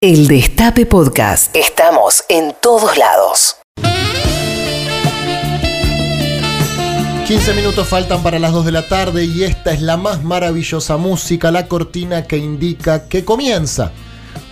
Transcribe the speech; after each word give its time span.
El 0.00 0.28
Destape 0.28 0.86
Podcast. 0.86 1.56
Estamos 1.56 2.22
en 2.28 2.54
todos 2.62 2.96
lados. 2.96 3.56
15 7.26 7.52
minutos 7.54 7.88
faltan 7.88 8.22
para 8.22 8.38
las 8.38 8.52
2 8.52 8.64
de 8.66 8.70
la 8.70 8.86
tarde 8.86 9.24
y 9.24 9.42
esta 9.42 9.72
es 9.72 9.82
la 9.82 9.96
más 9.96 10.22
maravillosa 10.22 10.96
música, 10.98 11.50
la 11.50 11.66
cortina 11.66 12.28
que 12.28 12.36
indica 12.36 13.08
que 13.08 13.24
comienza 13.24 13.90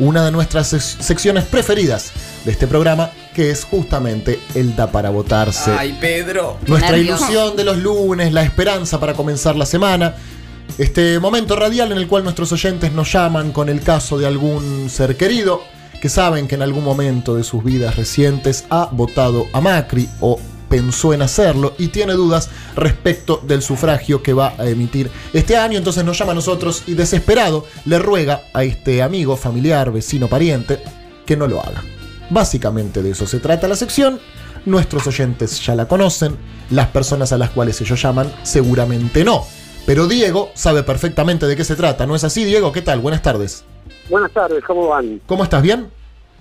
una 0.00 0.24
de 0.24 0.32
nuestras 0.32 0.72
sec- 0.72 1.00
secciones 1.00 1.44
preferidas 1.44 2.10
de 2.44 2.50
este 2.50 2.66
programa, 2.66 3.10
que 3.32 3.52
es 3.52 3.62
justamente 3.64 4.40
el 4.56 4.74
Da 4.74 4.90
para 4.90 5.10
votarse. 5.10 5.70
Ay, 5.78 5.96
Pedro. 6.00 6.58
Nuestra 6.66 6.98
ilusión 6.98 7.54
de 7.54 7.62
los 7.62 7.76
lunes, 7.78 8.32
la 8.32 8.42
esperanza 8.42 8.98
para 8.98 9.14
comenzar 9.14 9.54
la 9.54 9.64
semana. 9.64 10.16
Este 10.78 11.18
momento 11.20 11.56
radial 11.56 11.92
en 11.92 11.98
el 11.98 12.06
cual 12.06 12.24
nuestros 12.24 12.52
oyentes 12.52 12.92
nos 12.92 13.12
llaman 13.12 13.52
con 13.52 13.68
el 13.68 13.80
caso 13.80 14.18
de 14.18 14.26
algún 14.26 14.90
ser 14.90 15.16
querido 15.16 15.62
que 16.02 16.08
saben 16.10 16.46
que 16.46 16.54
en 16.54 16.62
algún 16.62 16.84
momento 16.84 17.34
de 17.34 17.44
sus 17.44 17.64
vidas 17.64 17.96
recientes 17.96 18.64
ha 18.68 18.90
votado 18.92 19.46
a 19.54 19.60
Macri 19.62 20.08
o 20.20 20.38
pensó 20.68 21.14
en 21.14 21.22
hacerlo 21.22 21.74
y 21.78 21.88
tiene 21.88 22.12
dudas 22.12 22.50
respecto 22.74 23.42
del 23.46 23.62
sufragio 23.62 24.22
que 24.22 24.34
va 24.34 24.54
a 24.58 24.66
emitir 24.66 25.10
este 25.32 25.56
año. 25.56 25.78
Entonces 25.78 26.04
nos 26.04 26.18
llama 26.18 26.32
a 26.32 26.36
nosotros 26.36 26.82
y 26.86 26.94
desesperado 26.94 27.64
le 27.84 27.98
ruega 27.98 28.42
a 28.52 28.64
este 28.64 29.02
amigo, 29.02 29.36
familiar, 29.36 29.90
vecino, 29.90 30.28
pariente 30.28 30.82
que 31.24 31.36
no 31.36 31.46
lo 31.46 31.60
haga. 31.60 31.82
Básicamente 32.30 33.02
de 33.02 33.10
eso 33.10 33.26
se 33.26 33.40
trata 33.40 33.68
la 33.68 33.76
sección. 33.76 34.20
Nuestros 34.66 35.06
oyentes 35.06 35.64
ya 35.64 35.74
la 35.76 35.86
conocen, 35.86 36.36
las 36.70 36.88
personas 36.88 37.32
a 37.32 37.38
las 37.38 37.50
cuales 37.50 37.80
ellos 37.80 38.02
llaman 38.02 38.32
seguramente 38.42 39.24
no. 39.24 39.46
Pero 39.86 40.08
Diego 40.08 40.50
sabe 40.54 40.82
perfectamente 40.82 41.46
de 41.46 41.56
qué 41.56 41.64
se 41.64 41.76
trata, 41.76 42.06
¿no 42.06 42.14
es 42.16 42.24
así, 42.24 42.44
Diego? 42.44 42.72
¿Qué 42.72 42.82
tal? 42.82 43.00
Buenas 43.00 43.22
tardes. 43.22 43.64
Buenas 44.10 44.32
tardes, 44.32 44.62
¿cómo 44.64 44.88
van? 44.88 45.20
¿Cómo 45.26 45.44
estás? 45.44 45.62
¿Bien? 45.62 45.86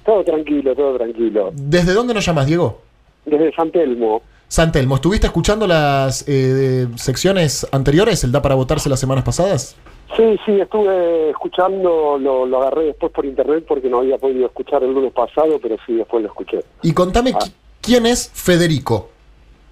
Todo 0.04 0.24
tranquilo, 0.24 0.76
todo 0.76 0.98
tranquilo. 0.98 1.52
¿Desde 1.54 1.94
dónde 1.94 2.14
nos 2.14 2.26
llamas, 2.26 2.48
Diego? 2.48 2.82
Desde 3.26 3.54
San 3.56 3.72
Telmo. 3.72 4.22
Santelmo, 4.48 4.96
¿estuviste 4.96 5.26
escuchando 5.28 5.66
las 5.66 6.24
eh, 6.28 6.88
secciones 6.96 7.68
anteriores, 7.72 8.24
el 8.24 8.32
da 8.32 8.42
para 8.44 8.54
votarse 8.54 8.90
las 8.90 9.00
semanas 9.00 9.24
pasadas? 9.24 9.76
Sí, 10.16 10.24
sí, 10.46 10.60
estuve 10.62 11.32
escuchando, 11.32 12.18
lo, 12.20 12.46
lo 12.46 12.62
agarré 12.62 12.86
después 12.86 13.12
por 13.12 13.26
internet 13.26 13.66
porque 13.68 13.90
no 13.90 14.00
había 14.00 14.18
podido 14.20 14.46
escuchar 14.46 14.84
el 14.84 14.94
lunes 14.94 15.12
pasado, 15.14 15.60
pero 15.62 15.78
sí, 15.86 15.94
después 15.94 16.22
lo 16.22 16.30
escuché. 16.30 16.60
Y 16.84 16.94
contame 16.94 17.34
qui- 17.34 17.52
quién 17.82 18.06
es 18.06 18.30
Federico. 18.34 19.10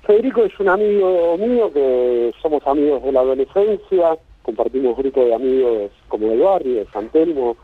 Federico 0.05 0.43
es 0.43 0.59
un 0.59 0.69
amigo 0.69 1.37
mío 1.37 1.71
que 1.71 2.33
somos 2.41 2.65
amigos 2.67 3.03
de 3.03 3.11
la 3.11 3.21
adolescencia, 3.21 4.17
compartimos 4.41 4.97
grupo 4.97 5.23
de 5.23 5.33
amigos 5.33 5.91
como 6.09 6.27
del 6.27 6.41
barrio, 6.41 6.75
de 6.75 6.87
San 6.91 7.09
Telmo, 7.09 7.55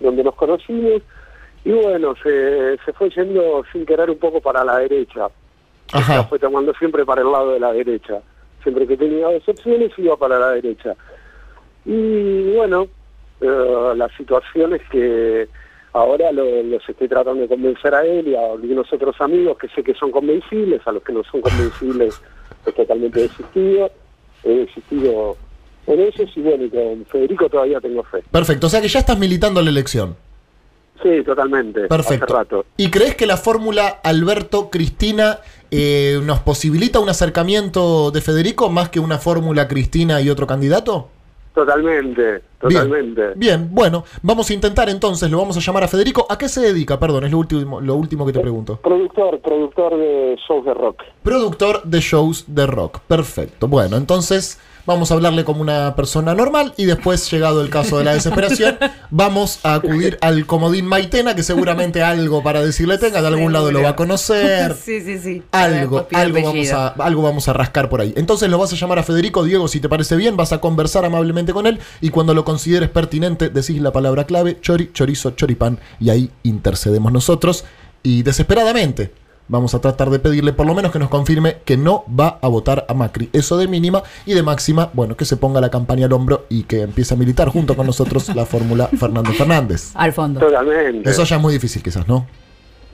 donde 0.00 0.24
nos 0.24 0.34
conocimos, 0.34 1.02
y 1.64 1.72
bueno, 1.72 2.14
se, 2.22 2.78
se 2.84 2.92
fue 2.92 3.10
yendo 3.10 3.64
sin 3.72 3.84
querer 3.84 4.10
un 4.10 4.18
poco 4.18 4.40
para 4.40 4.64
la 4.64 4.78
derecha. 4.78 5.28
Ajá. 5.92 6.24
fue 6.24 6.38
tomando 6.38 6.72
siempre 6.74 7.04
para 7.04 7.22
el 7.22 7.30
lado 7.30 7.52
de 7.52 7.60
la 7.60 7.72
derecha. 7.72 8.20
Siempre 8.62 8.86
que 8.86 8.96
tenía 8.96 9.30
dos 9.30 9.48
opciones 9.48 9.92
iba 9.98 10.16
para 10.16 10.38
la 10.38 10.50
derecha. 10.50 10.96
Y 11.84 12.54
bueno, 12.54 12.88
eh, 13.40 13.92
la 13.94 14.08
situación 14.16 14.74
es 14.74 14.82
que 14.88 15.48
ahora 15.94 16.30
lo- 16.32 16.62
los 16.62 16.86
estoy 16.86 17.08
tratando 17.08 17.40
de 17.42 17.48
convencer 17.48 17.94
a 17.94 18.04
él 18.04 18.28
y 18.28 18.34
a 18.34 18.52
algunos 18.52 18.92
otros 18.92 19.16
amigos 19.20 19.56
que 19.58 19.68
sé 19.68 19.82
que 19.82 19.94
son 19.94 20.10
convencibles, 20.10 20.82
a 20.86 20.92
los 20.92 21.02
que 21.02 21.12
no 21.14 21.22
son 21.24 21.40
convencibles 21.40 22.20
es 22.66 22.74
totalmente 22.74 23.20
desistido. 23.22 23.90
He 24.44 24.50
desistido 24.66 25.36
en 25.86 26.00
ellos 26.00 26.30
y 26.36 26.40
bueno, 26.42 26.64
y 26.64 26.68
con 26.70 27.06
Federico 27.06 27.48
todavía 27.48 27.80
tengo 27.80 28.02
fe. 28.04 28.22
Perfecto, 28.30 28.66
o 28.66 28.70
sea 28.70 28.82
que 28.82 28.88
ya 28.88 28.98
estás 28.98 29.18
militando 29.18 29.62
la 29.62 29.70
elección. 29.70 30.16
Sí, 31.02 31.22
totalmente. 31.24 31.88
Perfecto. 31.88 32.24
Hace 32.24 32.34
rato. 32.34 32.64
¿Y 32.76 32.90
crees 32.90 33.14
que 33.16 33.26
la 33.26 33.36
fórmula 33.36 34.00
Alberto-Cristina 34.02 35.40
eh, 35.70 36.20
nos 36.22 36.40
posibilita 36.40 37.00
un 37.00 37.08
acercamiento 37.08 38.10
de 38.10 38.20
Federico 38.20 38.70
más 38.70 38.88
que 38.90 39.00
una 39.00 39.18
fórmula 39.18 39.66
Cristina 39.68 40.20
y 40.20 40.30
otro 40.30 40.46
candidato? 40.46 41.08
Totalmente, 41.54 42.42
totalmente. 42.60 43.22
Bien, 43.36 43.60
bien, 43.60 43.68
bueno, 43.70 44.02
vamos 44.22 44.50
a 44.50 44.54
intentar 44.54 44.88
entonces, 44.88 45.30
lo 45.30 45.38
vamos 45.38 45.56
a 45.56 45.60
llamar 45.60 45.84
a 45.84 45.88
Federico. 45.88 46.26
¿A 46.28 46.36
qué 46.36 46.48
se 46.48 46.60
dedica? 46.60 46.98
Perdón, 46.98 47.24
es 47.24 47.30
lo 47.30 47.38
último, 47.38 47.80
lo 47.80 47.94
último 47.94 48.26
que 48.26 48.32
te 48.32 48.40
pregunto. 48.40 48.80
Productor, 48.82 49.38
productor 49.40 49.96
de 49.96 50.36
shows 50.48 50.64
de 50.64 50.74
rock. 50.74 51.04
Productor 51.22 51.84
de 51.84 52.00
shows 52.00 52.44
de 52.48 52.66
rock. 52.66 52.98
Perfecto. 53.06 53.68
Bueno, 53.68 53.96
entonces 53.96 54.58
vamos 54.86 55.10
a 55.10 55.14
hablarle 55.14 55.44
como 55.44 55.60
una 55.60 55.94
persona 55.96 56.34
normal 56.34 56.74
y 56.76 56.84
después, 56.84 57.30
llegado 57.30 57.62
el 57.62 57.70
caso 57.70 57.98
de 57.98 58.04
la 58.04 58.14
desesperación, 58.14 58.78
vamos 59.10 59.60
a 59.62 59.74
acudir 59.74 60.18
al 60.20 60.46
comodín 60.46 60.86
Maitena, 60.86 61.34
que 61.34 61.42
seguramente 61.42 62.02
algo 62.02 62.42
para 62.42 62.62
decirle 62.62 62.98
tenga, 62.98 63.20
de 63.22 63.28
algún 63.28 63.52
lado 63.52 63.72
lo 63.72 63.82
va 63.82 63.90
a 63.90 63.96
conocer. 63.96 64.74
Sí, 64.84 65.00
sí, 65.00 65.18
sí. 65.18 65.42
Algo, 65.52 66.06
algo 66.12 66.42
vamos, 66.42 66.70
a, 66.72 66.88
algo 66.88 67.22
vamos 67.22 67.48
a 67.48 67.52
rascar 67.52 67.88
por 67.88 68.00
ahí. 68.00 68.12
Entonces 68.16 68.50
lo 68.50 68.58
vas 68.58 68.72
a 68.72 68.76
llamar 68.76 68.98
a 68.98 69.02
Federico, 69.02 69.42
Diego, 69.42 69.66
si 69.66 69.80
te 69.80 69.88
parece 69.88 70.16
bien, 70.16 70.36
vas 70.36 70.52
a 70.52 70.60
conversar 70.60 71.04
amablemente 71.04 71.52
con 71.52 71.66
él 71.66 71.78
y 72.00 72.10
cuando 72.10 72.34
lo 72.34 72.44
consideres 72.44 72.90
pertinente 72.90 73.48
decís 73.48 73.80
la 73.80 73.92
palabra 73.92 74.24
clave, 74.24 74.58
chori, 74.60 74.90
chorizo, 74.92 75.30
choripán, 75.30 75.78
y 76.00 76.10
ahí 76.10 76.30
intercedemos 76.42 77.12
nosotros. 77.12 77.64
Y 78.02 78.22
desesperadamente 78.22 79.12
vamos 79.48 79.74
a 79.74 79.80
tratar 79.80 80.10
de 80.10 80.18
pedirle 80.18 80.52
por 80.52 80.66
lo 80.66 80.74
menos 80.74 80.90
que 80.92 80.98
nos 80.98 81.08
confirme 81.08 81.58
que 81.64 81.76
no 81.76 82.04
va 82.08 82.38
a 82.40 82.48
votar 82.48 82.86
a 82.88 82.94
Macri. 82.94 83.28
Eso 83.32 83.56
de 83.56 83.68
mínima 83.68 84.02
y 84.26 84.34
de 84.34 84.42
máxima, 84.42 84.90
bueno, 84.94 85.16
que 85.16 85.24
se 85.24 85.36
ponga 85.36 85.60
la 85.60 85.70
campaña 85.70 86.06
al 86.06 86.12
hombro 86.12 86.46
y 86.48 86.62
que 86.64 86.82
empiece 86.82 87.14
a 87.14 87.16
militar 87.16 87.48
junto 87.48 87.76
con 87.76 87.86
nosotros 87.86 88.34
la 88.34 88.46
fórmula 88.46 88.88
Fernando 88.88 89.32
Fernández. 89.32 89.90
Al 89.94 90.12
fondo. 90.12 90.40
Totalmente. 90.40 91.08
Eso 91.10 91.24
ya 91.24 91.36
es 91.36 91.42
muy 91.42 91.52
difícil 91.52 91.82
quizás, 91.82 92.06
¿no? 92.08 92.26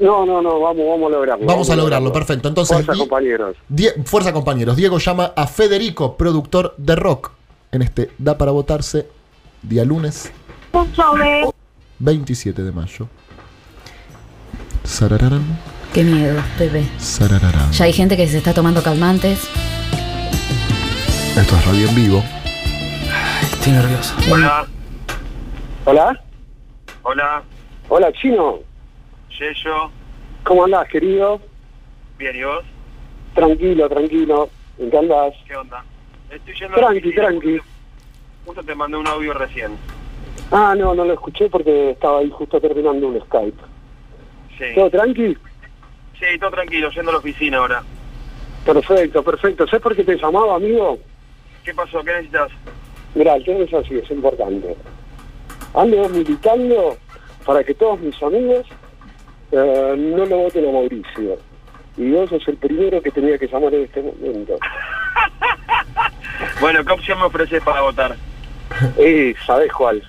No, 0.01 0.25
no, 0.25 0.41
no, 0.41 0.59
vamos, 0.61 0.83
vamos 0.89 1.09
a 1.13 1.15
lograrlo. 1.17 1.45
Vamos 1.47 1.69
a 1.69 1.77
lograrlo, 1.77 2.11
perfecto. 2.11 2.49
Entonces, 2.49 2.75
Fuerza, 2.75 2.93
Di- 2.95 2.99
compañeros. 3.01 3.57
Die- 3.69 3.93
Fuerza 4.07 4.33
compañeros, 4.33 4.77
Diego 4.77 4.99
llama 4.99 5.33
a 5.37 5.47
Federico, 5.47 6.17
productor 6.17 6.75
de 6.79 6.97
rock, 6.97 7.33
en 7.71 7.83
este 7.83 8.11
Da 8.17 8.39
para 8.39 8.51
votarse, 8.51 9.07
día 9.63 9.85
lunes 9.85 10.33
27 11.99 12.63
de 12.63 12.73
mayo. 12.73 13.09
Sarararán, 14.85 15.45
Qué 15.93 16.05
miedo, 16.05 16.41
Pepe. 16.57 16.85
sarararán. 16.99 17.71
Ya 17.73 17.85
hay 17.85 17.93
gente 17.93 18.17
que 18.17 18.27
se 18.29 18.39
está 18.39 18.55
tomando 18.55 18.83
calmantes. 18.83 19.49
Esto 21.37 21.57
es 21.57 21.67
radio 21.67 21.89
en 21.89 21.95
vivo. 21.95 22.23
Estoy 23.53 23.73
nervioso. 23.73 24.15
Hola, 24.31 24.67
Hola, 25.87 26.21
hola, 27.03 27.43
hola, 27.89 28.13
Chino. 28.13 28.59
Yeyo, 29.31 29.91
¿Cómo 30.45 30.65
andás, 30.65 30.89
querido? 30.89 31.41
bien, 32.19 32.37
¿y 32.37 32.45
vos? 32.45 32.65
Tranquilo, 33.35 33.89
tranquilo. 33.89 34.51
¿En 34.79 34.91
qué 34.91 34.99
andás? 34.99 35.33
¿Qué 35.47 35.57
onda? 35.57 35.83
Estoy 36.31 36.55
yendo 36.55 36.77
a 36.77 36.81
la 36.81 36.87
Tranqui, 36.89 37.15
tranqui. 37.15 37.53
justo- 37.59 37.65
Justo 38.47 38.63
te 38.63 38.75
mandé 38.75 38.97
un 38.99 39.07
audio 39.07 39.33
recién. 39.35 39.73
Ah, 40.53 40.75
no, 40.79 40.95
no 40.95 41.05
lo 41.05 41.15
escuché 41.15 41.49
porque 41.49 41.91
estaba 41.93 42.19
ahí 42.21 42.31
justo 42.31 42.61
terminando 42.61 43.09
un 43.09 43.21
Skype. 43.21 43.59
Sí, 44.59 44.65
¿Todo 44.75 44.91
tranqui? 44.91 45.37
Sí, 46.21 46.39
todo 46.39 46.51
tranquilo, 46.51 46.91
yendo 46.91 47.11
a 47.11 47.15
la 47.15 47.19
oficina 47.19 47.59
ahora. 47.59 47.83
Perfecto, 48.65 49.23
perfecto. 49.23 49.67
¿Sabes 49.67 49.83
por 49.83 49.97
qué 49.97 50.05
te 50.05 50.17
llamaba, 50.17 50.57
amigo? 50.57 50.99
¿Qué 51.65 51.75
pasó? 51.75 52.05
¿Qué 52.05 52.13
necesitas? 52.13 52.51
Mirá, 53.15 53.35
el 53.37 53.45
tema 53.45 53.65
es 53.65 53.75
así, 53.75 53.97
es 53.97 54.11
importante. 54.11 54.77
Ando 55.75 56.09
militando 56.09 56.97
para 57.45 57.65
que 57.65 57.75
todos 57.75 57.99
mis 58.01 58.23
amigos 58.23 58.67
eh, 59.53 59.95
no 59.97 60.27
lo 60.27 60.37
voten 60.37 60.69
a 60.69 60.73
Mauricio. 60.73 61.39
Y 61.97 62.11
vos 62.13 62.31
sos 62.31 62.47
el 62.49 62.57
primero 62.57 63.03
que 63.03 63.11
tenía 63.11 63.39
que 63.39 63.47
llamar 63.47 63.75
en 63.75 63.85
este 63.85 64.03
momento. 64.03 64.59
Bueno, 66.59 66.83
¿qué 66.85 66.93
opción 66.93 67.19
me 67.19 67.25
ofreces 67.25 67.63
para 67.63 67.81
votar? 67.81 68.17
Eh, 68.99 69.35
¿sabés 69.45 69.73
cuál? 69.73 70.03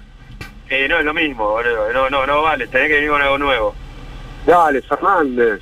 Eh, 0.70 0.88
no 0.88 1.00
es 1.00 1.06
lo 1.06 1.14
mismo, 1.14 1.50
boludo. 1.50 1.92
No, 1.92 2.10
no, 2.10 2.26
no 2.26 2.44
vale, 2.44 2.68
tenés 2.68 2.88
que 2.90 2.96
venir 2.96 3.10
con 3.10 3.22
algo 3.22 3.38
nuevo. 3.38 3.76
Dale, 4.46 4.82
Fernández. 4.84 5.62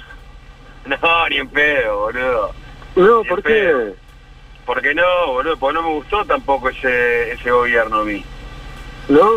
No, 1.01 1.29
ni 1.29 1.37
en 1.37 1.47
pedo, 1.49 1.99
boludo. 1.99 2.51
No, 2.95 3.23
¿por 3.23 3.43
qué? 3.43 3.93
¿Por 4.65 4.81
qué 4.81 4.93
no, 4.93 5.03
boludo? 5.27 5.57
Porque 5.57 5.73
no 5.75 5.83
me 5.83 5.93
gustó 5.95 6.25
tampoco 6.25 6.69
ese, 6.69 7.31
ese 7.33 7.51
gobierno 7.51 7.99
a 7.99 8.03
mí. 8.03 8.23
¿No? 9.07 9.31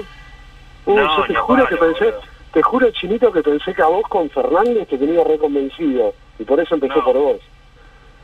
Uh, 0.84 0.96
No, 0.96 1.16
yo 1.18 1.24
te 1.26 1.34
juro 1.34 1.66
que 1.68 1.76
pensé, 1.76 2.04
boludo. 2.06 2.20
te 2.52 2.62
juro, 2.62 2.90
Chinito, 2.90 3.32
que 3.32 3.42
pensé 3.42 3.74
que 3.74 3.82
a 3.82 3.86
vos 3.86 4.02
con 4.08 4.28
Fernández 4.30 4.88
te 4.88 4.98
tenía 4.98 5.22
reconvencido. 5.24 6.14
Y 6.38 6.44
por 6.44 6.58
eso 6.60 6.74
empecé 6.74 6.96
No. 6.96 7.04
por 7.04 7.16
vos. 7.16 7.40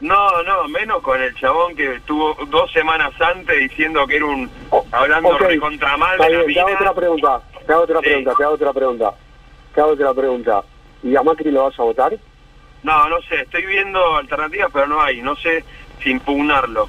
No, 0.01 0.43
no, 0.45 0.69
menos 0.69 1.03
con 1.03 1.21
el 1.21 1.35
chabón 1.35 1.75
que 1.75 1.97
estuvo 1.97 2.37
dos 2.47 2.71
semanas 2.73 3.13
antes 3.21 3.59
diciendo 3.59 4.07
que 4.07 4.17
era 4.17 4.27
un... 4.27 4.49
Oh, 4.71 4.85
hablando 4.93 5.31
ok. 5.31 5.41
recontra 5.41 5.97
mal 5.97 6.13
Está 6.13 6.27
de 6.29 6.37
la 6.39 6.45
bien, 6.45 6.55
te 6.55 6.61
hago 6.61 6.73
otra 6.75 6.95
pregunta, 6.95 7.41
te 7.67 7.73
hago 7.73 7.83
otra 7.83 7.99
Sí. 8.01 8.05
pregunta, 8.07 8.33
te 8.37 8.45
hago 8.45 8.55
otra 8.55 8.73
pregunta. 8.73 9.15
Te 9.75 9.81
hago 9.81 9.91
otra 9.93 10.15
pregunta. 10.15 10.63
¿Y 11.03 11.17
a 11.17 11.23
Macri 11.23 11.51
lo 11.51 11.65
vas 11.65 11.79
a 11.81 11.83
votar? 11.83 12.17
No, 12.83 13.09
no 13.09 13.21
sé, 13.23 13.43
estoy 13.43 13.67
viendo 13.67 14.17
alternativas, 14.17 14.71
pero 14.73 14.87
no 14.87 15.01
hay, 15.01 15.21
no 15.21 15.35
sé 15.37 15.65
si 16.03 16.11
impugnarlo. 16.11 16.89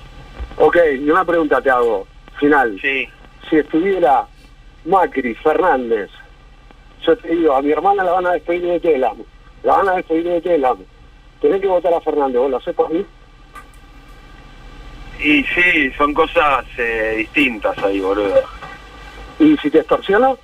Ok, 0.57 0.77
y 0.99 1.09
una 1.09 1.25
pregunta 1.25 1.61
te 1.61 1.69
hago, 1.69 2.07
final. 2.39 2.77
Sí, 2.81 3.07
Si 3.49 3.57
estuviera 3.57 4.25
Macri, 4.85 5.33
Fernández 5.35 6.09
Yo 7.05 7.17
te 7.17 7.29
digo, 7.29 7.55
a 7.55 7.61
mi 7.61 7.71
hermana 7.71 8.03
la 8.03 8.11
van 8.11 8.27
a 8.27 8.33
despedir 8.33 8.63
de 8.63 8.79
Telam. 8.79 9.17
La 9.63 9.77
van 9.77 9.89
a 9.89 9.95
despedir 9.95 10.25
de 10.25 10.41
Telam. 10.41 10.77
Tenés 11.41 11.61
que 11.61 11.67
votar 11.67 11.93
a 11.93 12.01
Fernández, 12.01 12.39
¿vos 12.39 12.51
lo 12.51 12.57
haces 12.57 12.75
por 12.75 12.89
mí? 12.91 13.05
Y 15.21 15.43
sí, 15.43 15.91
son 15.97 16.13
cosas 16.13 16.65
eh, 16.77 17.15
distintas 17.17 17.77
ahí, 17.79 17.99
boludo. 17.99 18.41
¿Y 19.39 19.57
si 19.57 19.69
te 19.69 19.79
extorsiono? 19.79 20.37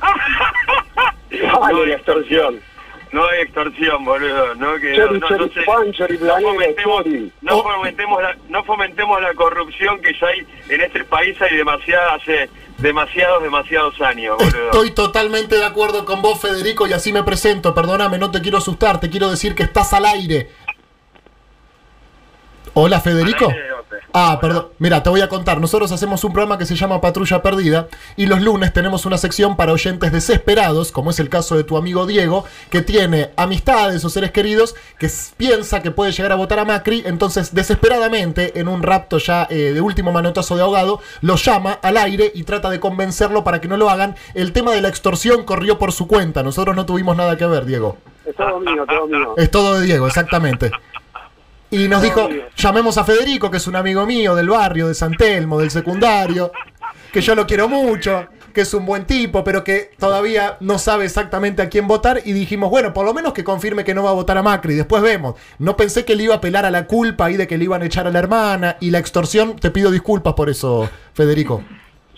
Vale, 1.60 1.72
No, 1.72 1.84
la 1.84 1.94
extorsión. 1.94 2.60
No 3.12 3.26
hay 3.28 3.40
extorsión, 3.42 4.04
boludo. 4.04 4.54
No, 4.54 4.74
que 4.76 4.94
Chori, 4.94 5.18
no, 5.18 5.20
no, 5.20 5.28
chori, 5.28 5.46
no 5.46 5.52
se- 5.52 5.62
pan, 5.62 5.92
chori, 5.92 6.14
no 6.14 6.20
planero, 6.20 6.48
fomentemos, 6.52 7.04
no, 7.40 7.62
fomentemos 7.62 8.22
la, 8.22 8.36
no 8.48 8.64
fomentemos 8.64 9.20
la 9.20 9.34
corrupción 9.34 10.00
que 10.00 10.12
ya 10.20 10.26
hay 10.28 10.46
en 10.68 10.80
este 10.80 11.04
país 11.04 11.40
hay 11.42 11.56
demasiada, 11.56 12.14
hace 12.14 12.48
demasiados, 12.78 13.42
demasiados 13.42 14.00
años, 14.00 14.36
boludo. 14.38 14.64
Estoy 14.66 14.90
totalmente 14.92 15.56
de 15.56 15.64
acuerdo 15.64 16.04
con 16.04 16.22
vos, 16.22 16.40
Federico, 16.40 16.86
y 16.86 16.92
así 16.92 17.12
me 17.12 17.24
presento. 17.24 17.74
Perdóname, 17.74 18.16
no 18.18 18.30
te 18.30 18.40
quiero 18.40 18.58
asustar, 18.58 19.00
te 19.00 19.10
quiero 19.10 19.28
decir 19.28 19.54
que 19.56 19.64
estás 19.64 19.92
al 19.92 20.04
aire. 20.06 20.48
Hola, 22.74 23.00
Federico. 23.00 23.46
Al 23.46 23.50
aire, 23.56 23.69
Ote. 23.69 23.69
Ah, 24.12 24.38
perdón. 24.40 24.68
Mira, 24.78 25.02
te 25.02 25.10
voy 25.10 25.20
a 25.20 25.28
contar. 25.28 25.60
Nosotros 25.60 25.92
hacemos 25.92 26.24
un 26.24 26.32
programa 26.32 26.58
que 26.58 26.66
se 26.66 26.74
llama 26.74 27.00
Patrulla 27.00 27.42
Perdida 27.42 27.86
y 28.16 28.26
los 28.26 28.40
lunes 28.40 28.72
tenemos 28.72 29.06
una 29.06 29.18
sección 29.18 29.56
para 29.56 29.72
oyentes 29.72 30.10
desesperados, 30.10 30.90
como 30.90 31.10
es 31.10 31.20
el 31.20 31.28
caso 31.28 31.56
de 31.56 31.62
tu 31.62 31.76
amigo 31.76 32.06
Diego, 32.06 32.44
que 32.70 32.82
tiene 32.82 33.30
amistades 33.36 34.04
o 34.04 34.10
seres 34.10 34.32
queridos 34.32 34.74
que 34.98 35.08
piensa 35.36 35.80
que 35.80 35.92
puede 35.92 36.10
llegar 36.10 36.32
a 36.32 36.36
votar 36.36 36.58
a 36.58 36.64
Macri, 36.64 37.02
entonces 37.06 37.54
desesperadamente, 37.54 38.58
en 38.58 38.66
un 38.66 38.82
rapto 38.82 39.18
ya 39.18 39.46
eh, 39.48 39.72
de 39.72 39.80
último 39.80 40.10
manotazo 40.10 40.56
de 40.56 40.62
ahogado, 40.62 41.00
lo 41.20 41.36
llama 41.36 41.78
al 41.82 41.96
aire 41.96 42.32
y 42.34 42.42
trata 42.42 42.68
de 42.68 42.80
convencerlo 42.80 43.44
para 43.44 43.60
que 43.60 43.68
no 43.68 43.76
lo 43.76 43.90
hagan. 43.90 44.16
El 44.34 44.52
tema 44.52 44.72
de 44.72 44.80
la 44.80 44.88
extorsión 44.88 45.44
corrió 45.44 45.78
por 45.78 45.92
su 45.92 46.08
cuenta. 46.08 46.42
Nosotros 46.42 46.74
no 46.74 46.84
tuvimos 46.84 47.16
nada 47.16 47.36
que 47.36 47.46
ver, 47.46 47.64
Diego. 47.64 47.96
Es 48.26 48.36
todo 48.36 48.60
mío, 48.60 48.84
todo 48.86 49.06
mío. 49.06 49.34
Es 49.36 49.50
todo 49.50 49.78
de 49.78 49.86
Diego, 49.86 50.06
exactamente. 50.06 50.70
Y 51.70 51.86
nos 51.86 52.02
dijo, 52.02 52.28
llamemos 52.56 52.98
a 52.98 53.04
Federico, 53.04 53.50
que 53.50 53.58
es 53.58 53.66
un 53.68 53.76
amigo 53.76 54.04
mío 54.04 54.34
del 54.34 54.48
barrio, 54.48 54.88
de 54.88 54.94
San 54.94 55.16
Telmo, 55.16 55.60
del 55.60 55.70
secundario, 55.70 56.50
que 57.12 57.20
yo 57.20 57.36
lo 57.36 57.46
quiero 57.46 57.68
mucho, 57.68 58.26
que 58.52 58.62
es 58.62 58.74
un 58.74 58.84
buen 58.84 59.06
tipo, 59.06 59.44
pero 59.44 59.62
que 59.62 59.92
todavía 59.96 60.56
no 60.58 60.78
sabe 60.78 61.04
exactamente 61.04 61.62
a 61.62 61.68
quién 61.68 61.86
votar. 61.86 62.22
Y 62.24 62.32
dijimos, 62.32 62.70
bueno, 62.70 62.92
por 62.92 63.04
lo 63.04 63.14
menos 63.14 63.32
que 63.32 63.44
confirme 63.44 63.84
que 63.84 63.94
no 63.94 64.02
va 64.02 64.10
a 64.10 64.14
votar 64.14 64.36
a 64.36 64.42
Macri, 64.42 64.74
después 64.74 65.00
vemos. 65.00 65.36
No 65.58 65.76
pensé 65.76 66.04
que 66.04 66.16
le 66.16 66.24
iba 66.24 66.34
a 66.34 66.38
apelar 66.38 66.66
a 66.66 66.72
la 66.72 66.86
culpa 66.86 67.26
ahí 67.26 67.36
de 67.36 67.46
que 67.46 67.56
le 67.56 67.64
iban 67.64 67.82
a 67.82 67.86
echar 67.86 68.06
a 68.08 68.10
la 68.10 68.18
hermana 68.18 68.76
y 68.80 68.90
la 68.90 68.98
extorsión. 68.98 69.54
Te 69.54 69.70
pido 69.70 69.92
disculpas 69.92 70.34
por 70.34 70.50
eso, 70.50 70.90
Federico. 71.14 71.62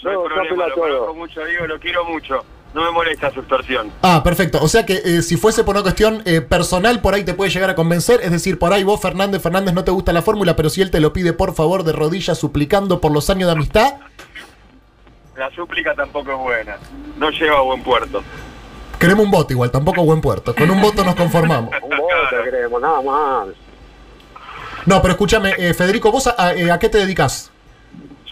No 0.02 0.10
hay 0.10 0.16
problema, 0.16 0.66
lo 0.66 0.74
conozco 0.74 1.14
mucho, 1.14 1.44
digo, 1.44 1.66
lo 1.66 1.78
quiero 1.78 2.04
mucho. 2.06 2.42
No 2.74 2.82
me 2.82 2.90
molesta 2.90 3.30
su 3.32 3.40
extorsión. 3.40 3.90
Ah, 4.00 4.22
perfecto. 4.24 4.58
O 4.62 4.68
sea 4.68 4.86
que 4.86 4.94
eh, 5.04 5.20
si 5.22 5.36
fuese 5.36 5.62
por 5.62 5.74
una 5.74 5.82
cuestión 5.82 6.22
eh, 6.24 6.40
personal, 6.40 7.00
por 7.02 7.12
ahí 7.14 7.22
te 7.22 7.34
puede 7.34 7.50
llegar 7.50 7.68
a 7.68 7.74
convencer. 7.74 8.20
Es 8.22 8.30
decir, 8.30 8.58
por 8.58 8.72
ahí 8.72 8.82
vos, 8.82 8.98
Fernández, 9.00 9.42
Fernández, 9.42 9.74
no 9.74 9.84
te 9.84 9.90
gusta 9.90 10.12
la 10.12 10.22
fórmula, 10.22 10.56
pero 10.56 10.70
si 10.70 10.80
él 10.80 10.90
te 10.90 10.98
lo 11.00 11.12
pide 11.12 11.34
por 11.34 11.54
favor 11.54 11.84
de 11.84 11.92
rodillas, 11.92 12.38
suplicando 12.38 12.98
por 13.00 13.12
los 13.12 13.28
años 13.28 13.46
de 13.48 13.52
amistad, 13.52 13.94
La 15.36 15.50
súplica 15.54 15.94
tampoco 15.94 16.30
es 16.32 16.38
buena. 16.38 16.76
No 17.18 17.30
lleva 17.30 17.58
a 17.58 17.62
buen 17.62 17.82
puerto. 17.82 18.22
queremos 18.98 19.24
un 19.26 19.30
voto 19.30 19.52
igual, 19.52 19.70
tampoco 19.70 20.02
buen 20.04 20.20
puerto. 20.22 20.54
Con 20.54 20.70
un 20.70 20.80
voto 20.80 21.04
nos 21.04 21.14
conformamos. 21.14 21.74
Un 21.82 21.90
voto 21.96 22.44
queremos, 22.44 22.80
nada 22.80 23.02
más. 23.02 23.48
No, 24.86 25.00
pero 25.02 25.12
escúchame, 25.12 25.52
eh, 25.58 25.74
Federico, 25.74 26.10
¿vos 26.10 26.26
a, 26.26 26.34
a- 26.38 26.54
eh, 26.54 26.70
a 26.70 26.78
qué 26.78 26.88
te 26.88 26.98
dedicas? 26.98 27.51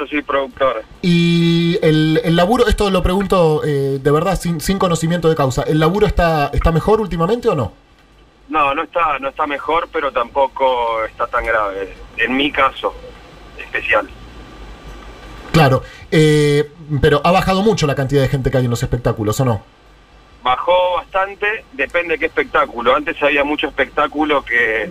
Yo 0.01 0.07
soy 0.07 0.23
productor. 0.23 0.83
Y 1.03 1.79
el, 1.83 2.21
el 2.25 2.35
laburo, 2.35 2.67
esto 2.67 2.89
lo 2.91 3.03
pregunto 3.03 3.63
eh, 3.65 3.99
de 4.01 4.11
verdad, 4.11 4.41
sin, 4.41 4.59
sin 4.61 4.79
conocimiento 4.79 5.29
de 5.29 5.37
causa. 5.37 5.63
¿El 5.63 5.79
laburo 5.79 6.07
está, 6.07 6.51
está 6.55 6.73
mejor 6.73 7.03
últimamente 7.03 7.51
o 7.51 7.55
no? 7.55 7.75
No, 8.49 8.75
no 8.75 8.85
está, 8.85 9.19
no 9.19 9.29
está 9.29 9.47
mejor, 9.47 9.91
pero 9.93 10.11
tampoco 10.11 11.05
está 11.05 11.27
tan 11.27 11.45
grave. 11.45 11.93
En 12.17 12.35
mi 12.35 12.51
caso, 12.51 12.95
especial. 13.59 14.09
Claro, 15.53 15.83
eh, 16.11 16.71
pero 17.03 17.21
ha 17.23 17.31
bajado 17.31 17.61
mucho 17.63 17.87
la 17.87 17.95
cantidad 17.95 18.23
de 18.23 18.29
gente 18.29 18.51
que 18.51 18.57
hay 18.57 18.65
en 18.65 18.71
los 18.71 18.83
espectáculos, 18.83 19.39
¿o 19.41 19.45
no? 19.45 19.63
Bajó 20.43 20.95
bastante, 20.97 21.65
depende 21.73 22.15
de 22.15 22.19
qué 22.21 22.27
espectáculo. 22.27 22.97
Antes 22.97 23.23
había 23.23 23.45
mucho 23.45 23.67
espectáculo 23.67 24.43
que, 24.47 24.91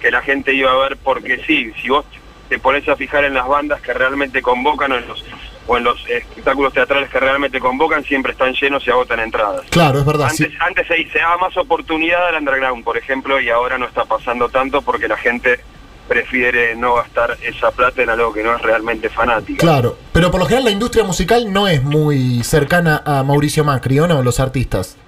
que 0.00 0.10
la 0.10 0.22
gente 0.22 0.52
iba 0.52 0.72
a 0.72 0.76
ver 0.76 0.96
porque 0.96 1.40
sí. 1.46 1.72
Si 1.80 1.88
vos 1.88 2.04
te 2.50 2.58
pones 2.58 2.86
a 2.88 2.96
fijar 2.96 3.24
en 3.24 3.32
las 3.32 3.46
bandas 3.46 3.80
que 3.80 3.94
realmente 3.94 4.42
convocan 4.42 4.90
o 4.90 4.96
en 4.96 5.06
los, 5.06 5.24
o 5.68 5.78
en 5.78 5.84
los 5.84 6.04
espectáculos 6.10 6.72
teatrales 6.72 7.08
que 7.08 7.20
realmente 7.20 7.60
convocan, 7.60 8.04
siempre 8.04 8.32
están 8.32 8.52
llenos 8.54 8.84
y 8.86 8.90
agotan 8.90 9.20
entradas. 9.20 9.62
Claro, 9.70 10.00
es 10.00 10.04
verdad. 10.04 10.28
sí. 10.30 10.44
Antes, 10.44 10.60
antes 10.60 10.86
se, 10.88 11.12
se 11.12 11.18
daba 11.20 11.38
más 11.38 11.56
oportunidad 11.56 12.26
al 12.26 12.34
underground, 12.40 12.82
por 12.82 12.98
ejemplo, 12.98 13.40
y 13.40 13.48
ahora 13.50 13.78
no 13.78 13.86
está 13.86 14.04
pasando 14.04 14.48
tanto 14.48 14.82
porque 14.82 15.06
la 15.06 15.16
gente 15.16 15.60
prefiere 16.08 16.74
no 16.74 16.94
gastar 16.96 17.36
esa 17.40 17.70
plata 17.70 18.02
en 18.02 18.10
algo 18.10 18.32
que 18.32 18.42
no 18.42 18.56
es 18.56 18.62
realmente 18.62 19.08
fanática. 19.08 19.60
Claro, 19.60 19.96
pero 20.12 20.32
por 20.32 20.40
lo 20.40 20.46
general 20.46 20.64
la 20.64 20.72
industria 20.72 21.04
musical 21.04 21.52
no 21.52 21.68
es 21.68 21.84
muy 21.84 22.42
cercana 22.42 23.00
a 23.06 23.22
Mauricio 23.22 23.62
Macri, 23.62 24.00
¿o 24.00 24.08
no? 24.08 24.20
Los 24.24 24.40
artistas. 24.40 24.98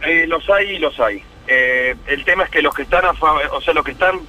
Eh, 0.00 0.26
los 0.26 0.48
hay 0.48 0.76
y 0.76 0.78
los 0.78 0.98
hay. 0.98 1.22
Eh, 1.46 1.94
el 2.06 2.24
tema 2.24 2.44
es 2.44 2.50
que 2.50 2.62
los 2.62 2.74
que 2.74 2.82
están 2.82 3.04
a 3.04 3.10
o 3.10 3.60
sea, 3.60 3.74
los 3.74 3.84
que 3.84 3.92
están, 3.92 4.20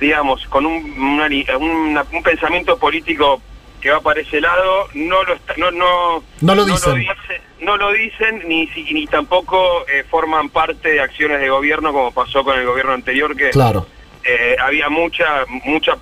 digamos, 0.00 0.46
con 0.46 0.64
un, 0.66 0.98
una 0.98 1.28
li- 1.28 1.46
una- 1.58 2.04
un 2.12 2.22
pensamiento 2.22 2.78
político 2.78 3.40
que 3.80 3.90
va 3.90 4.00
para 4.00 4.20
ese 4.20 4.40
lado, 4.40 4.88
no 4.94 5.22
lo 5.24 5.34
está- 5.34 5.54
no, 5.56 5.70
no, 5.70 6.22
No 6.40 6.54
lo 6.54 6.64
dicen. 6.64 6.96
dice- 6.96 7.40
no 7.60 7.76
lo 7.76 7.92
dicen 7.92 8.42
ni, 8.46 8.66
si- 8.68 8.92
ni 8.92 9.06
tampoco 9.06 9.86
eh, 9.88 10.04
forman 10.10 10.48
parte 10.50 10.90
de 10.92 11.00
acciones 11.00 11.40
de 11.40 11.48
gobierno 11.48 11.92
como 11.92 12.12
pasó 12.12 12.44
con 12.44 12.58
el 12.58 12.66
gobierno 12.66 12.92
anterior 12.92 13.34
que 13.36 13.50
Claro. 13.50 13.86
eh, 14.24 14.56
había 14.62 14.88
mucha, 14.90 15.44
mucha, 15.64 15.96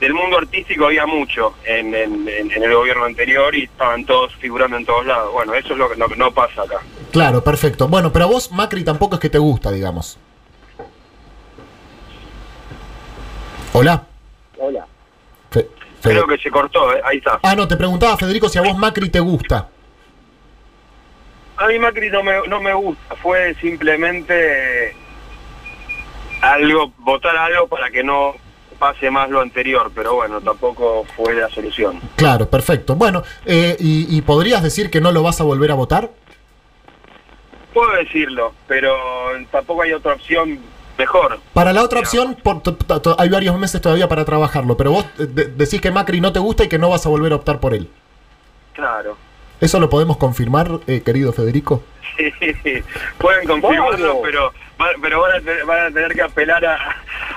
del 0.00 0.14
mundo 0.14 0.38
artístico 0.38 0.86
había 0.86 1.06
mucho 1.06 1.54
en, 1.64 1.94
en- 1.94 2.28
en- 2.28 2.50
en 2.52 2.62
el 2.62 2.72
gobierno 2.74 3.04
anterior 3.04 3.54
y 3.54 3.64
estaban 3.64 4.04
todos 4.04 4.34
figurando 4.36 4.76
en 4.76 4.84
todos 4.86 5.06
lados. 5.06 5.32
Bueno, 5.32 5.54
eso 5.54 5.72
es 5.72 5.78
lo 5.78 5.88
que 5.88 5.96
no, 5.96 6.06
no 6.16 6.32
pasa 6.32 6.62
acá. 6.62 6.80
Claro, 7.12 7.42
perfecto. 7.44 7.88
Bueno, 7.88 8.12
pero 8.12 8.26
a 8.26 8.28
vos 8.28 8.50
Macri 8.52 8.84
tampoco 8.84 9.16
es 9.16 9.20
que 9.20 9.30
te 9.30 9.38
gusta, 9.38 9.70
digamos. 9.72 10.18
Hola. 13.72 14.02
Hola. 14.58 14.86
Fe- 15.50 15.68
Creo 16.02 16.26
que 16.26 16.38
se 16.38 16.50
cortó, 16.50 16.94
¿eh? 16.94 17.00
ahí 17.04 17.18
está. 17.18 17.40
Ah, 17.42 17.54
no, 17.56 17.66
te 17.66 17.76
preguntaba, 17.76 18.16
Federico, 18.16 18.48
si 18.48 18.58
a 18.58 18.62
vos 18.62 18.76
Macri 18.76 19.08
te 19.10 19.20
gusta. 19.20 19.68
A 21.56 21.66
mí 21.66 21.78
Macri 21.78 22.08
no 22.10 22.22
me, 22.22 22.46
no 22.46 22.60
me 22.60 22.72
gusta, 22.72 23.16
fue 23.16 23.54
simplemente 23.60 24.94
algo, 26.40 26.92
votar 26.98 27.36
algo 27.36 27.66
para 27.66 27.90
que 27.90 28.04
no 28.04 28.34
pase 28.78 29.10
más 29.10 29.28
lo 29.28 29.40
anterior, 29.40 29.90
pero 29.92 30.14
bueno, 30.14 30.40
tampoco 30.40 31.04
fue 31.16 31.34
la 31.34 31.48
solución. 31.48 32.00
Claro, 32.14 32.48
perfecto. 32.48 32.94
Bueno, 32.94 33.24
eh, 33.44 33.76
y, 33.80 34.16
y 34.16 34.22
podrías 34.22 34.62
decir 34.62 34.88
que 34.88 35.00
no 35.00 35.10
lo 35.10 35.24
vas 35.24 35.40
a 35.40 35.44
volver 35.44 35.72
a 35.72 35.74
votar? 35.74 36.10
Puedo 37.74 37.90
decirlo, 37.96 38.54
pero 38.68 38.94
tampoco 39.50 39.82
hay 39.82 39.92
otra 39.94 40.14
opción 40.14 40.60
mejor. 40.98 41.38
Para 41.54 41.72
la 41.72 41.82
otra 41.82 42.00
opción, 42.00 42.36
por- 42.42 42.60
to- 42.62 43.16
hay 43.18 43.28
varios 43.28 43.56
meses 43.58 43.80
todavía 43.80 44.08
para 44.08 44.24
trabajarlo, 44.24 44.76
pero 44.76 44.90
vos 44.92 45.06
de- 45.16 45.46
decís 45.46 45.80
que 45.80 45.90
Macri 45.90 46.20
no 46.20 46.32
te 46.32 46.40
gusta 46.40 46.64
y 46.64 46.68
que 46.68 46.78
no 46.78 46.90
vas 46.90 47.06
a 47.06 47.08
volver 47.08 47.32
a 47.32 47.36
optar 47.36 47.60
por 47.60 47.72
él. 47.72 47.88
Claro. 48.74 49.16
¿Eso 49.60 49.80
lo 49.80 49.88
podemos 49.90 50.16
confirmar, 50.18 50.68
eh, 50.86 51.02
querido 51.04 51.32
Federico? 51.32 51.82
Sí, 52.18 52.82
pueden 53.18 53.46
confirmarlo, 53.46 54.20
pero 54.22 54.52
pero 55.02 55.20
van 55.20 55.32
a, 55.32 55.40
tener, 55.40 55.64
van 55.64 55.86
a 55.86 55.90
tener 55.90 56.12
que 56.14 56.22
apelar 56.22 56.64
a, 56.64 56.78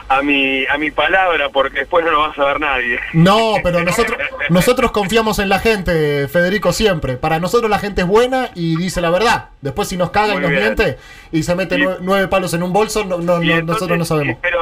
a 0.10 0.22
mi 0.22 0.66
a 0.68 0.78
mi 0.78 0.92
palabra 0.92 1.50
porque 1.50 1.80
después 1.80 2.06
no 2.06 2.12
lo 2.12 2.20
va 2.20 2.28
a 2.28 2.36
saber 2.36 2.60
nadie. 2.60 3.00
No, 3.14 3.56
pero 3.64 3.84
nosotros, 3.84 4.18
nosotros 4.50 4.92
confiamos 4.92 5.40
en 5.40 5.50
la 5.50 5.60
gente, 5.60 6.28
Federico, 6.28 6.72
siempre. 6.74 7.18
Para 7.18 7.40
nosotros 7.40 7.70
la 7.70 7.80
gente 7.80 8.02
es 8.02 8.08
buena 8.08 8.50
y 8.56 8.76
dice 8.78 9.02
la 9.02 9.10
verdad. 9.10 9.50
Después 9.62 9.88
si 9.88 9.98
nos 9.98 10.12
caga 10.12 10.34
y 10.36 10.40
nos 10.40 10.50
bien. 10.50 10.64
miente 10.64 10.98
y 11.32 11.44
se 11.44 11.56
mete 11.56 11.76
Y- 11.78 11.82
nue- 11.84 11.98
nueve 12.02 12.28
palos 12.28 12.54
en 12.54 12.64
un 12.64 12.74
bolso, 12.74 13.04
no, 13.06 13.18
no- 13.18 13.42
Y 13.42 13.48
no- 13.48 13.54
entonces, 13.56 13.66
nosotros 13.66 13.98
no 13.98 14.06
sabemos. 14.06 14.38
Pero 14.42 14.60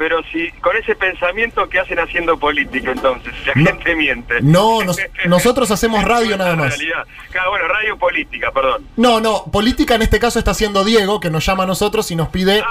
pero 0.00 0.22
si 0.32 0.50
con 0.62 0.74
ese 0.78 0.94
pensamiento 0.96 1.68
que 1.68 1.78
hacen 1.78 1.98
haciendo 1.98 2.38
política 2.38 2.90
entonces, 2.90 3.34
la 3.44 3.52
No. 3.54 3.66
gente 3.66 3.94
miente. 3.94 4.40
No, 4.40 4.82
nos- 4.82 4.96
nosotros 5.26 5.70
hacemos 5.70 6.02
radio 6.04 6.38
nada 6.38 6.56
más. 6.56 6.72
En 6.72 6.80
realidad. 6.80 7.04
Claro, 7.30 7.50
bueno, 7.50 7.68
radio 7.68 7.98
política, 7.98 8.50
perdón. 8.50 8.86
No, 8.96 9.20
no, 9.20 9.44
política 9.52 9.96
en 9.96 10.02
este 10.02 10.18
caso 10.18 10.38
está 10.38 10.52
haciendo 10.52 10.84
Diego, 10.84 11.20
que 11.20 11.28
nos 11.28 11.44
llama 11.44 11.64
a 11.64 11.66
nosotros 11.66 12.10
y 12.10 12.16
nos 12.16 12.30
pide... 12.30 12.62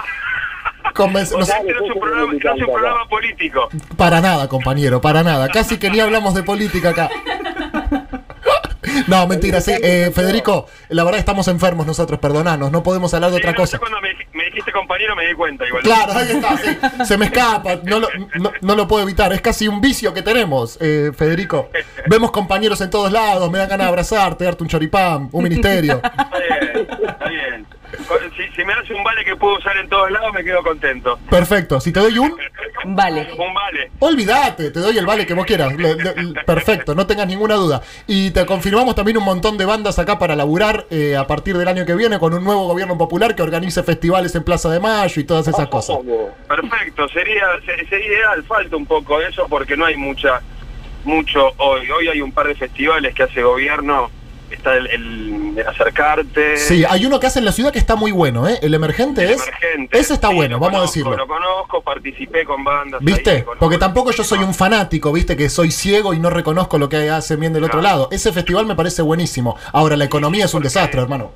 convenc- 0.96 1.32
O 1.36 1.38
nos- 1.38 1.48
sea, 1.48 1.60
este 1.60 1.72
no 1.74 1.86
es 1.86 1.92
un 1.92 2.00
programa, 2.02 2.34
no 2.34 2.56
es 2.56 2.62
un 2.62 2.74
programa 2.74 3.06
político. 3.08 3.70
Para 3.96 4.22
nada, 4.22 4.48
compañero, 4.50 5.00
para 5.00 5.22
nada. 5.22 5.50
Casi 5.50 5.78
que 5.78 5.92
ni 5.92 6.00
hablamos 6.00 6.34
de 6.34 6.42
política 6.42 6.90
acá. 6.90 7.10
No, 9.08 9.28
mentira, 9.28 9.62
sí. 9.62 9.72
Eh, 9.84 10.12
Federico, 10.16 10.66
la 10.90 11.04
verdad 11.04 11.20
estamos 11.20 11.48
enfermos 11.48 11.86
nosotros, 11.86 12.20
perdonanos, 12.20 12.72
no 12.72 12.82
podemos 12.82 13.14
hablar 13.14 13.30
de 13.32 13.38
otra 13.38 13.54
cosa. 13.54 13.78
cuando 13.78 14.02
me, 14.02 14.10
me 14.34 14.49
dijiste 14.60 14.72
compañero 14.72 15.16
me 15.16 15.26
di 15.28 15.34
cuenta 15.34 15.66
igual. 15.66 15.84
Claro, 15.84 16.14
ahí 16.14 16.32
está, 16.32 16.58
sí. 16.58 17.06
Se 17.06 17.18
me 17.18 17.26
escapa, 17.26 17.80
no 17.84 18.00
lo, 18.00 18.08
no, 18.36 18.52
no 18.62 18.76
lo 18.76 18.88
puedo 18.88 19.04
evitar. 19.04 19.32
Es 19.34 19.42
casi 19.42 19.68
un 19.68 19.82
vicio 19.82 20.14
que 20.14 20.22
tenemos, 20.22 20.78
eh, 20.82 21.12
Federico. 21.16 21.70
Vemos 22.08 22.32
compañeros 22.32 22.82
en 22.82 22.90
todos 22.90 23.12
lados, 23.12 23.50
me 23.50 23.58
dan 23.58 23.70
ganas 23.70 23.86
de 23.86 23.90
abrazarte, 23.90 24.44
darte 24.44 24.64
un 24.64 24.70
choripán, 24.70 25.30
un 25.32 25.44
ministerio. 25.44 26.02
Está 26.04 26.40
bien, 26.40 26.88
está 27.08 27.30
bien. 27.30 27.79
Si, 28.38 28.48
si 28.56 28.64
me 28.64 28.74
hace 28.74 28.94
un 28.94 29.04
vale 29.04 29.26
que 29.26 29.36
puedo 29.36 29.58
usar 29.58 29.76
en 29.78 29.90
todos 29.90 30.10
lados, 30.12 30.32
me 30.34 30.44
quedo 30.44 30.62
contento. 30.64 31.20
Perfecto, 31.30 31.80
si 31.82 31.92
te 31.92 32.00
doy 32.00 32.18
un, 32.18 32.36
Vale. 32.86 33.28
Un 33.38 33.54
vale. 33.54 33.92
olvídate, 34.00 34.72
te 34.72 34.80
doy 34.80 34.98
el 34.98 35.06
vale 35.06 35.26
que 35.26 35.34
vos 35.34 35.46
quieras. 35.46 35.74
Le- 35.76 35.96
le- 35.96 36.34
perfecto, 36.46 36.96
no 36.96 37.06
tengas 37.08 37.28
ninguna 37.28 37.56
duda. 37.56 37.82
Y 38.08 38.32
te 38.32 38.46
confirmamos 38.46 38.96
también 38.96 39.18
un 39.18 39.24
montón 39.26 39.58
de 39.58 39.66
bandas 39.66 40.00
acá 40.00 40.18
para 40.18 40.36
laburar 40.36 40.86
eh, 40.90 41.18
a 41.18 41.28
partir 41.28 41.58
del 41.58 41.68
año 41.68 41.86
que 41.86 41.96
viene 41.96 42.20
con 42.20 42.34
un 42.34 42.44
nuevo 42.44 42.68
gobierno 42.68 42.98
popular 42.98 43.36
que 43.36 43.42
organice 43.42 43.84
festivales 43.84 44.34
en 44.36 44.44
Plaza 44.44 44.70
de 44.70 44.80
Mayo 44.80 45.20
y 45.22 45.24
todas 45.26 45.48
esas 45.48 45.68
cosas. 45.68 45.98
Perfecto, 46.48 47.08
sería, 47.10 47.46
se- 47.66 47.86
sería 47.88 48.08
ideal, 48.08 48.44
falta 48.44 48.76
un 48.78 48.86
poco 48.86 49.20
de 49.20 49.28
eso 49.28 49.46
porque 49.50 49.76
no 49.76 49.86
hay 49.86 49.98
mucha, 49.98 50.42
mucho 51.04 51.52
hoy. 51.58 51.90
Hoy 51.92 52.08
hay 52.08 52.22
un 52.22 52.32
par 52.32 52.48
de 52.48 52.56
festivales 52.56 53.14
que 53.14 53.24
hace 53.24 53.42
gobierno, 53.44 54.10
está 54.56 54.76
el, 54.76 55.56
acercarte. 55.68 56.58
Sí, 56.58 56.84
hay 56.88 57.06
uno 57.06 57.20
que 57.20 57.28
hace 57.28 57.40
en 57.40 57.46
la 57.46 57.52
ciudad 57.52 57.72
que 57.72 57.80
está 57.80 57.96
muy 57.96 58.12
bueno, 58.12 58.48
¿eh? 58.48 58.60
El 58.62 58.74
emergente 58.74 59.24
el 59.24 59.32
es. 59.32 59.48
Emergente. 59.48 60.00
Ese 60.00 60.14
está 60.14 60.30
Sí, 60.30 60.36
bueno, 60.36 60.60
vamos 60.60 60.80
a 60.80 60.82
decirlo. 60.84 61.16
Lo 61.16 61.28
conozco, 61.28 61.82
participé 61.82 62.46
con 62.46 62.64
bandas. 62.64 63.02
¿Viste? 63.02 63.46
Porque 63.60 63.78
tampoco 63.78 64.12
yo 64.12 64.24
soy 64.24 64.40
un 64.40 64.54
fanático, 64.54 65.12
¿viste? 65.12 65.36
Que 65.36 65.50
soy 65.50 65.72
ciego 65.72 66.14
y 66.14 66.20
no 66.20 66.30
reconozco 66.30 66.78
lo 66.78 66.90
que 66.90 67.10
hacen 67.10 67.40
bien 67.40 67.54
del 67.54 67.64
otro 67.64 67.82
lado. 67.82 68.10
Ese 68.12 68.32
festival 68.32 68.66
me 68.66 68.76
parece 68.76 69.02
buenísimo. 69.02 69.58
Ahora, 69.74 69.96
la 69.98 70.06
economía 70.06 70.46
es 70.46 70.54
un 70.54 70.64
desastre, 70.64 71.02
hermano. 71.02 71.32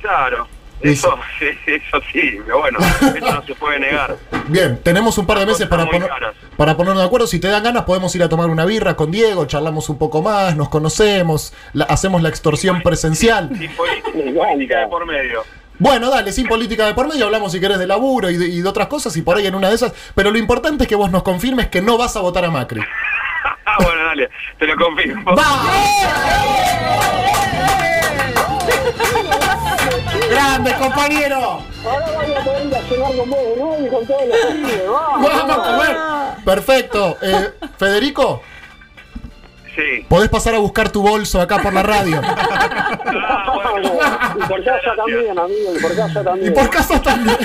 Claro, 0.00 0.46
eso, 0.80 1.18
eso 1.66 2.00
sí, 2.12 2.38
pero 2.44 2.58
bueno, 2.60 2.78
eso 2.80 3.32
no 3.34 3.42
se 3.44 3.54
puede 3.54 3.80
negar. 3.80 4.16
Bien, 4.48 4.78
tenemos 4.82 5.16
un 5.18 5.26
par 5.26 5.38
de 5.38 5.46
meses 5.46 5.66
para, 5.68 5.86
poner, 5.86 6.10
para 6.56 6.76
ponernos 6.76 7.02
de 7.02 7.06
acuerdo. 7.06 7.26
Si 7.26 7.38
te 7.40 7.48
dan 7.48 7.62
ganas, 7.62 7.84
podemos 7.84 8.14
ir 8.14 8.22
a 8.22 8.28
tomar 8.28 8.48
una 8.50 8.64
birra 8.64 8.94
con 8.96 9.10
Diego, 9.10 9.46
charlamos 9.46 9.88
un 9.88 9.98
poco 9.98 10.20
más, 10.22 10.56
nos 10.56 10.68
conocemos, 10.68 11.54
la- 11.72 11.84
hacemos 11.86 12.22
la 12.22 12.28
extorsión 12.28 12.82
presencial. 12.82 13.50
Sin 13.56 13.70
política 14.34 14.80
de 14.80 14.86
por 14.88 15.06
medio. 15.06 15.42
Bueno, 15.78 16.08
dale, 16.10 16.30
sin 16.32 16.46
política 16.46 16.86
de 16.86 16.94
por 16.94 17.08
medio, 17.08 17.24
hablamos 17.26 17.50
si 17.50 17.58
querés 17.60 17.78
de 17.78 17.86
laburo 17.86 18.30
y 18.30 18.36
de, 18.36 18.46
y 18.46 18.60
de 18.60 18.68
otras 18.68 18.86
cosas 18.86 19.16
y 19.16 19.22
por 19.22 19.36
ahí 19.36 19.46
en 19.46 19.54
una 19.56 19.70
de 19.70 19.74
esas. 19.74 19.92
Pero 20.14 20.30
lo 20.30 20.38
importante 20.38 20.84
es 20.84 20.88
que 20.88 20.94
vos 20.94 21.10
nos 21.10 21.22
confirmes 21.24 21.68
que 21.68 21.82
no 21.82 21.98
vas 21.98 22.16
a 22.16 22.20
votar 22.20 22.44
a 22.44 22.50
Macri. 22.50 22.80
Ah, 23.66 23.76
bueno, 23.82 24.04
dale, 24.04 24.30
te 24.58 24.66
lo 24.66 24.76
confirmo. 24.76 25.34
¡Grande, 25.34 25.70
compañero! 30.88 31.36
Ahora 31.84 32.06
vamos 32.14 32.36
a 32.36 32.44
poder 32.44 32.66
ir 32.66 32.74
a 32.76 32.82
cenar 32.82 33.16
con 33.16 33.30
vos 33.30 33.38
de 33.38 33.56
nuevo 33.56 33.76
y 33.86 33.88
con 33.88 34.06
todos 34.06 34.22
los. 34.26 34.92
Vamos. 34.92 35.32
¡Vamos 35.32 35.58
a 35.58 35.62
comer! 35.70 35.96
Perfecto. 36.44 37.16
Eh, 37.22 37.50
Federico, 37.78 38.42
Sí. 39.74 40.06
podés 40.08 40.28
pasar 40.28 40.54
a 40.54 40.58
buscar 40.58 40.90
tu 40.90 41.02
bolso 41.02 41.40
acá 41.40 41.58
por 41.58 41.72
la 41.72 41.82
radio. 41.82 42.20
Ah, 43.26 43.52
bueno. 43.72 43.90
Y 44.36 44.48
por 44.48 44.64
casa 44.64 44.90
también, 44.96 45.38
amigo, 45.38 45.74
y 45.76 45.80
por 45.80 45.94
casa 45.96 46.20
Y 46.20 46.24
también. 46.24 46.54
por 46.54 46.70
casa 46.70 47.02
también. 47.02 47.36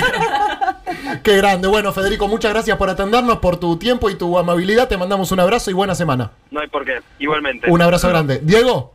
Qué 1.24 1.38
grande. 1.38 1.68
Bueno, 1.68 1.92
Federico, 1.94 2.28
muchas 2.28 2.52
gracias 2.54 2.78
por 2.78 2.90
atendernos, 2.90 3.38
por 3.40 3.58
tu 3.58 3.78
tiempo 3.78 4.10
y 4.10 4.16
tu 4.16 4.38
amabilidad. 4.38 4.88
Te 4.88 4.98
mandamos 4.98 5.32
un 5.32 5.40
abrazo 5.40 5.70
y 5.70 5.74
buena 5.74 5.96
semana. 5.96 6.32
No 6.52 6.60
hay 6.62 6.68
por 6.68 6.86
qué, 6.86 7.00
igualmente. 7.20 7.70
Un 7.70 7.82
abrazo 7.82 8.10
grande. 8.10 8.40
Diego, 8.42 8.94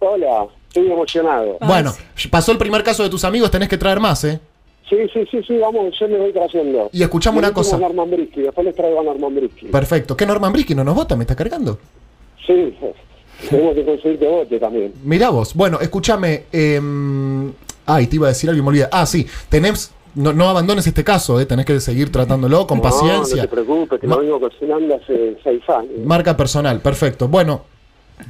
Hola, 0.00 0.46
estoy 0.74 0.90
emocionado. 0.90 1.58
bueno, 1.60 1.92
pasó 2.30 2.52
el 2.52 2.58
primer 2.58 2.82
caso 2.82 3.02
de 3.02 3.08
tus 3.10 3.24
amigos, 3.24 3.50
tenés 3.50 3.68
que 3.68 3.78
traer 3.78 4.00
más, 4.00 4.24
¿eh? 4.24 4.40
Sí, 4.88 4.96
sí, 5.12 5.24
sí, 5.30 5.40
sí, 5.46 5.56
vamos, 5.58 5.94
yo 5.98 6.08
me 6.08 6.18
voy 6.18 6.32
trayendo. 6.32 6.90
Y 6.92 7.02
escuchame 7.02 7.38
una 7.38 7.52
cosa. 7.54 7.78
Norman 7.78 8.10
Brisky, 8.10 8.42
después 8.42 8.66
les 8.66 8.74
traigo 8.76 9.00
a 9.00 9.02
Norman 9.04 9.34
Brisky. 9.34 9.66
Perfecto. 9.68 10.14
¿Qué 10.16 10.26
Norman 10.26 10.52
Brisky 10.52 10.74
no 10.74 10.84
nos 10.84 10.94
vota? 10.94 11.16
¿Me 11.16 11.22
está 11.24 11.34
cargando? 11.34 11.78
Sí, 12.46 12.76
tenemos 13.50 13.74
que 13.74 13.84
conseguir 13.84 14.18
que 14.18 14.26
vote 14.28 14.58
también. 14.60 14.92
Mirá 15.02 15.30
vos. 15.30 15.54
Bueno, 15.54 15.80
escúchame. 15.80 16.44
eh, 16.52 16.80
ay, 17.86 18.06
te 18.08 18.16
iba 18.16 18.26
a 18.26 18.30
decir 18.30 18.50
algo 18.50 18.60
y 18.60 18.62
me 18.62 18.68
olvidé. 18.68 18.88
Ah, 18.92 19.06
sí. 19.06 19.26
Tenés. 19.48 19.90
No, 20.16 20.32
no 20.32 20.48
abandones 20.48 20.86
este 20.86 21.02
caso, 21.02 21.40
¿eh? 21.40 21.46
tenés 21.46 21.64
que 21.66 21.80
seguir 21.80 22.12
tratándolo 22.12 22.66
con 22.68 22.76
No, 22.78 22.82
paciencia. 22.84 23.36
No 23.36 23.42
te 23.42 23.48
preocupes, 23.48 23.98
que 24.00 24.06
Ma- 24.06 24.14
lo 24.16 24.20
vengo 24.20 24.38
cocinando 24.40 24.94
hace 24.94 25.36
seis 25.42 25.62
años. 25.68 25.90
Marca 26.04 26.36
personal, 26.36 26.80
perfecto. 26.80 27.26
Bueno, 27.26 27.62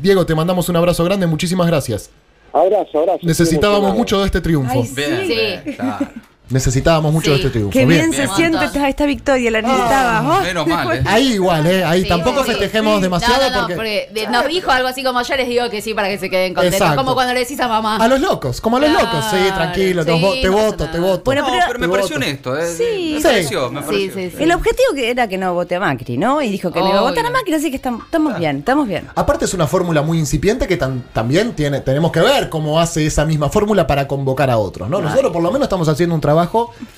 Diego, 0.01 0.25
te 0.25 0.35
mandamos 0.35 0.69
un 0.71 0.77
abrazo 0.77 1.05
grande, 1.05 1.27
muchísimas 1.27 1.67
gracias. 1.67 2.11
Abrazo, 2.55 3.01
abrazo. 3.01 3.17
estoy 3.17 3.29
Necesitábamos 3.29 3.97
mucho 3.97 4.21
de 4.21 4.27
este 4.27 4.41
triunfo. 4.41 4.71
Ay, 4.73 4.87
sí. 4.87 4.95
Bien, 4.95 5.21
Sí. 5.23 5.27
bien, 5.35 5.77
claro. 5.77 6.09
Necesitábamos 6.51 7.11
mucho 7.13 7.25
Sí. 7.27 7.31
de 7.31 7.37
este 7.37 7.51
triunfo. 7.51 7.73
Qué 7.73 7.87
bien, 7.87 8.11
Bien. 8.11 8.29
se 8.29 8.35
siente 8.35 8.63
esta, 8.67 8.87
esta 8.89 9.07
victoria, 9.07 9.51
la 9.51 9.63
necesitaba. 9.63 10.39
Ay, 10.41 10.45
Menos 10.45 10.67
mal, 10.67 10.93
¿eh? 10.99 11.03
Ahí 11.07 11.33
igual, 11.33 11.67
¿eh? 11.67 11.83
Ahí 11.85 12.03
Sí, 12.03 12.09
tampoco 12.09 12.45
sí, 12.45 12.51
festejemos 12.51 12.97
sí. 12.97 13.03
demasiado 13.03 13.35
No, 13.43 13.51
no, 13.51 13.69
no, 13.69 13.75
porque... 13.75 14.09
porque 14.13 14.27
nos 14.29 14.47
dijo 14.49 14.71
algo 14.71 14.89
así 14.89 15.03
como 15.03 15.23
yo 15.23 15.37
les 15.37 15.49
digo 15.49 15.71
que 15.71 15.81
sí 15.81 15.95
para 15.95 16.09
que 16.09 16.19
se 16.19 16.29
queden 16.29 16.53
contentos. 16.53 16.81
Exacto. 16.83 17.03
Como 17.03 17.15
cuando 17.15 17.33
le 17.33 17.41
decís 17.41 17.59
a 17.61 17.67
mamá. 17.69 17.97
A 17.97 18.09
los 18.09 18.21
locos, 18.21 18.61
como 18.61 18.77
a 18.77 18.81
los 18.81 18.91
Claro, 18.91 19.07
locos. 19.07 19.25
Sí, 19.31 19.39
tranquilo, 19.55 20.05
te, 20.05 20.13
sí, 20.13 20.19
vo- 20.23 20.41
te 20.43 20.47
no 20.49 20.53
pasa 20.55 20.67
voto, 20.67 20.85
nada. 20.85 20.93
te 20.93 21.01
voto. 21.01 21.23
Bueno, 21.25 21.43
No, 21.43 21.49
pero- 21.51 21.65
pero 21.67 21.79
me 21.79 21.89
pareció 21.89 22.17
voto. 22.17 22.27
honesto, 22.27 22.59
¿eh? 22.59 22.67
Sí. 22.77 23.11
Me 23.15 23.17
Sí. 23.19 23.23
pareció, 23.23 23.71
me 23.71 23.81
Sí, 23.81 23.87
pareció. 23.87 24.15
sí, 24.15 24.31
sí. 24.37 24.43
El 24.43 24.53
objetivo 24.53 24.89
que 24.95 25.11
era 25.11 25.27
que 25.29 25.39
no 25.39 25.55
vote 25.55 25.75
a 25.77 25.81
Macri, 25.81 26.19
¿no? 26.19 26.43
Y 26.43 26.51
dijo 26.51 26.71
que 26.71 26.81
no 26.81 26.89
iba 26.91 26.99
a 26.99 27.03
votar 27.03 27.25
a. 27.25 27.31
Macri, 27.31 27.55
así 27.55 27.71
que 27.71 27.77
estamos, 27.77 28.05
estamos 28.05 28.39
bien, 28.39 28.59
estamos 28.59 28.87
bien. 28.87 29.09
Aparte 29.15 29.47
es 29.47 29.55
una 29.55 29.67
fórmula 29.67 30.03
muy 30.03 30.19
incipiente 30.19 30.69
que 30.69 30.77
tan- 30.77 31.05
también 31.15 31.55
tiene, 31.55 31.81
tenemos 31.81 32.13
que 32.13 32.21
ver 32.21 32.51
cómo 32.51 32.79
hace 32.79 33.07
esa 33.07 33.25
misma 33.25 33.49
fórmula 33.49 33.87
para 33.87 34.07
convocar 34.07 34.51
a 34.51 34.59
otros, 34.59 34.91
¿no? 34.91 35.01
Nosotros 35.01 35.33
por 35.33 35.43
lo 35.43 35.51
menos 35.51 35.65
estamos 35.67 35.89
haciendo 35.89 36.15
un 36.15 36.21
trabajo 36.21 36.34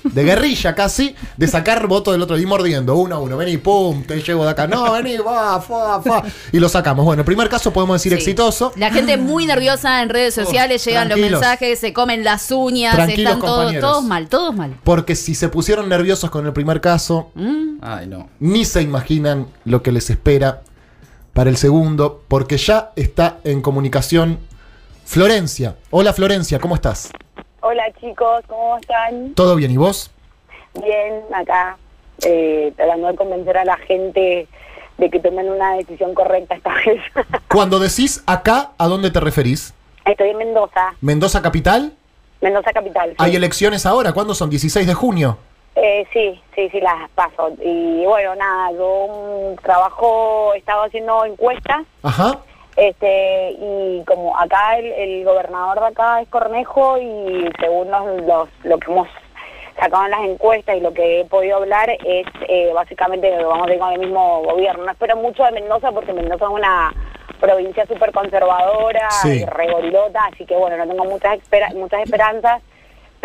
de 0.05 0.25
guerrilla 0.25 0.75
casi, 0.75 1.14
de 1.37 1.47
sacar 1.49 1.87
votos 1.87 2.14
del 2.14 2.23
otro 2.23 2.38
y 2.38 2.47
mordiendo 2.47 2.95
uno 2.97 3.16
a 3.16 3.19
uno. 3.19 3.37
Vení, 3.37 3.57
pum, 3.59 4.02
te 4.05 4.21
llevo 4.23 4.45
de 4.45 4.50
acá. 4.50 4.66
No, 4.66 4.93
vení, 4.93 5.16
va, 5.19 5.61
fa, 5.61 6.00
fa. 6.02 6.23
Y 6.52 6.59
lo 6.59 6.69
sacamos. 6.69 7.05
Bueno, 7.05 7.21
el 7.23 7.26
primer 7.26 7.49
caso 7.49 7.73
podemos 7.73 7.97
decir 7.97 8.12
Sí. 8.12 8.19
exitoso. 8.19 8.73
La 8.76 8.90
gente 8.90 9.16
muy 9.16 9.47
nerviosa 9.47 10.02
en 10.02 10.09
redes 10.09 10.35
sociales, 10.35 10.85
llegan 10.85 11.09
los 11.09 11.19
mensajes, 11.19 11.78
se 11.78 11.93
comen 11.93 12.25
las 12.25 12.50
uñas, 12.50 12.95
Tranquilos, 12.95 13.33
están 13.33 13.40
todos, 13.40 13.57
compañeros. 13.59 13.90
todos 13.90 14.05
mal, 14.05 14.28
todos 14.28 14.55
mal. 14.55 14.76
Porque 14.85 15.14
si 15.16 15.35
se 15.35 15.49
pusieron 15.49 15.88
nerviosos 15.88 16.31
con 16.31 16.47
el 16.47 16.52
primer 16.52 16.81
caso, 16.81 17.31
Ay, 17.81 18.07
no. 18.07 18.28
ni 18.40 18.64
se 18.64 18.83
imaginan 18.83 19.47
lo 19.64 19.83
que 19.83 19.93
les 19.93 20.11
espera 20.11 20.62
para 21.33 21.50
el 21.50 21.57
segundo, 21.59 22.23
porque 22.28 22.57
ya 22.57 22.93
está 22.97 23.38
en 23.45 23.61
comunicación 23.61 24.38
Florencia. 25.05 25.76
Hola 25.90 26.12
Florencia, 26.12 26.59
¿cómo 26.59 26.75
estás? 26.75 27.11
Hola 27.68 27.82
chicos, 28.00 28.44
¿cómo 28.46 28.76
están? 28.76 29.35
¿Todo 29.35 29.56
bien? 29.56 29.73
¿Y 29.73 29.76
vos? 29.76 30.12
Bien, 30.80 31.20
acá, 31.35 31.76
eh, 32.25 32.73
tratando 32.76 33.08
de 33.08 33.16
convencer 33.16 33.58
a 33.58 33.64
la 33.64 33.76
gente 33.78 34.46
de 34.99 35.11
que 35.11 35.18
tomen 35.18 35.50
una 35.50 35.75
decisión 35.75 36.14
correcta 36.14 36.54
esta 36.54 36.73
vez. 36.87 37.02
Cuando 37.49 37.80
decís 37.80 38.23
acá, 38.28 38.70
¿a 38.78 38.87
dónde 38.87 39.11
te 39.11 39.18
referís? 39.18 39.75
Estoy 40.04 40.28
en 40.28 40.38
Mendoza, 40.38 40.94
¿Mendoza 41.00 41.42
capital? 41.42 41.92
Mendoza 42.40 42.73
capital. 42.73 43.11
sí. 43.11 43.16
¿Hay 43.18 43.35
elecciones 43.35 43.85
ahora? 43.85 44.12
¿Cuándo 44.12 44.32
son? 44.32 44.49
¿16 44.49 44.85
de 44.85 44.94
junio? 44.94 45.37
Eh, 45.75 46.06
sí, 46.12 46.40
sí, 46.54 46.68
sí, 46.70 46.80
las 46.80 47.11
paso. 47.16 47.50
Y 47.61 48.04
bueno, 48.06 48.37
nada, 48.37 48.70
yo 48.75 49.06
un 49.06 49.56
trabajo, 49.56 50.54
he 50.54 50.58
estado 50.58 50.85
haciendo 50.85 51.25
encuestas, 51.25 51.82
Ajá. 52.04 52.38
Este, 52.76 53.52
y 53.59 54.02
como 54.06 54.38
acá 54.38 54.76
el, 54.78 54.87
el 54.92 55.25
gobernador 55.25 55.80
de 55.80 55.87
acá 55.87 56.21
es 56.21 56.28
Cornejo 56.28 56.99
y 56.99 57.49
según 57.61 57.90
los, 57.90 58.23
los- 58.23 58.49
lo 58.64 58.78
que 58.78 58.90
hemos 58.92 59.09
sacado 59.80 60.04
en 60.06 60.11
las 60.11 60.21
encuestas 60.25 60.76
y 60.76 60.80
lo 60.80 60.92
que 60.95 61.21
he 61.21 61.25
podido 61.26 61.56
hablar 61.56 61.90
es 61.90 62.26
eh, 62.49 62.71
básicamente 62.75 63.30
que 63.30 63.45
vamos 63.45 63.68
a 63.68 63.73
ir 63.73 63.78
con 63.78 63.92
el 63.92 63.99
mismo 64.00 64.42
gobierno. 64.42 64.85
No 64.85 64.92
espero 64.92 65.16
mucho 65.16 65.45
de 65.45 65.52
Mendoza 65.52 65.92
porque 65.92 66.12
Mendoza 66.12 66.45
es 66.47 66.50
una 66.50 66.95
provincia 67.40 67.85
súper 67.87 68.12
conservadora 68.12 69.11
Sí. 69.11 69.42
y 69.42 69.45
regorilota, 69.45 70.21
así 70.33 70.47
que 70.47 70.56
bueno, 70.56 70.76
no 70.78 70.87
tengo 70.87 71.04
muchas, 71.04 71.38
muchas 71.75 72.00
esperanzas 72.02 72.62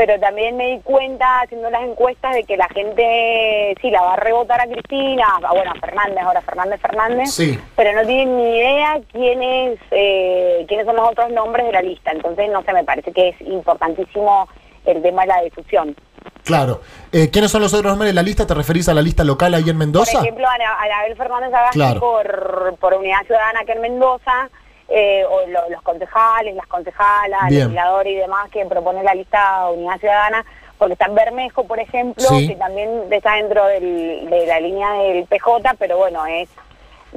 pero 0.04 0.20
también 0.20 0.58
me 0.58 0.66
di 0.72 0.80
cuenta 0.80 1.42
haciendo 1.42 1.70
las 1.70 1.84
encuestas 1.84 2.34
de 2.34 2.44
que 2.44 2.58
la 2.58 2.68
gente 2.70 3.76
sí 3.80 3.92
la 3.92 4.02
va 4.02 4.14
a 4.14 4.16
rebotar 4.16 4.60
a 4.60 4.66
Cristina, 4.66 5.26
a, 5.44 5.54
bueno, 5.54 5.72
a 5.72 5.76
Fernández, 5.80 6.18
ahora 6.24 6.42
Fernández 6.42 6.82
Fernández, 6.82 7.30
Sí. 7.30 7.60
pero 7.76 7.94
no 7.94 8.08
tienen 8.08 8.36
ni 8.36 8.58
idea 8.58 9.00
quiénes 9.12 9.78
eh, 9.92 10.66
quiénes 10.68 10.88
son 10.88 10.96
los 10.96 11.08
otros 11.08 11.30
nombres 11.30 11.68
de 11.68 11.72
la 11.74 11.84
lista. 11.84 12.10
Entonces, 12.12 12.50
no 12.50 12.64
sé, 12.64 12.74
me 12.74 12.84
parece 12.84 13.12
que 13.12 13.30
es 13.30 13.42
importantísimo 13.42 14.48
el 14.86 15.04
tema 15.04 15.22
de 15.22 15.28
la 15.28 15.42
difusión. 15.44 15.96
Claro. 16.44 16.82
Eh, 17.12 17.30
¿Quiénes 17.30 17.52
son 17.52 17.62
los 17.62 17.72
otros 17.76 17.92
nombres 17.92 18.10
de 18.10 18.16
la 18.16 18.24
lista? 18.24 18.48
¿Te 18.48 18.56
referís 18.56 18.90
a 18.90 18.96
la 18.96 19.04
lista 19.04 19.24
local 19.24 19.54
ahí 19.54 19.70
en 19.70 19.78
Mendoza? 19.78 20.14
Por 20.18 20.24
ejemplo, 20.24 20.48
Ana- 20.48 20.80
Anabel 20.82 21.16
Fernández 21.16 21.52
Claro. 21.74 22.00
por, 22.00 22.76
por 22.80 22.96
Unidad 22.96 23.22
Ciudadana 23.28 23.60
aquí 23.60 23.72
en 23.74 23.82
Mendoza, 23.82 24.50
eh, 24.94 25.24
o 25.30 25.48
lo- 25.48 25.70
los 25.70 25.82
concejales, 25.82 26.56
las 26.56 26.68
concejalas, 26.68 27.48
Bien. 27.50 27.62
legisladores 27.64 28.14
y 28.14 28.16
demás 28.18 28.50
que 28.52 28.66
proponen 28.66 29.06
la 29.06 29.14
lista 29.16 29.70
Unidad 29.70 30.00
Ciudadana, 30.00 30.46
porque 30.78 30.94
está 30.94 31.06
en 31.06 31.16
Bermejo, 31.16 31.64
por 31.66 31.80
ejemplo, 31.80 32.24
Sí. 32.28 32.48
que 32.50 32.56
también 32.56 32.90
está 33.12 33.36
dentro 33.36 33.66
del- 33.68 34.30
de 34.30 34.46
la 34.48 34.60
línea 34.60 34.94
del 34.94 35.26
PJ, 35.26 35.74
pero 35.80 35.98
bueno, 35.98 36.26
es 36.26 36.50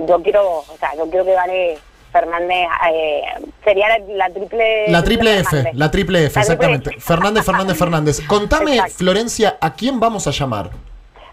yo 0.07 0.23
quiero, 0.23 0.59
o 0.59 0.76
sea, 0.78 0.95
yo 0.97 1.09
quiero 1.09 1.25
que 1.25 1.33
gane 1.33 1.78
Fernández, 2.12 2.69
eh, 2.93 3.23
sería 3.64 3.88
la, 4.09 4.31
triple... 4.31 4.88
La 4.88 5.02
triple 5.02 5.38
F, 5.40 5.50
Fernández. 5.50 5.75
la 5.75 5.90
triple 5.90 6.19
F, 6.26 6.28
La 6.28 6.31
triple 6.31 6.40
exactamente. 6.40 6.90
F. 6.90 7.00
Fernández, 7.00 7.45
Fernández, 7.45 7.76
Fernández. 7.78 8.21
Contame, 8.28 8.75
Exacto. 8.75 8.95
Florencia, 8.99 9.57
¿a 9.61 9.75
quién 9.75 9.99
vamos 9.99 10.26
a 10.28 10.31
llamar? 10.31 10.71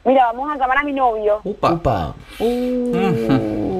Mira, 0.03 0.25
vamos 0.25 0.49
a 0.51 0.57
llamar 0.57 0.79
a 0.79 0.83
mi 0.83 0.93
novio. 0.93 1.41
Upa. 1.43 1.73
Upa. 1.73 2.15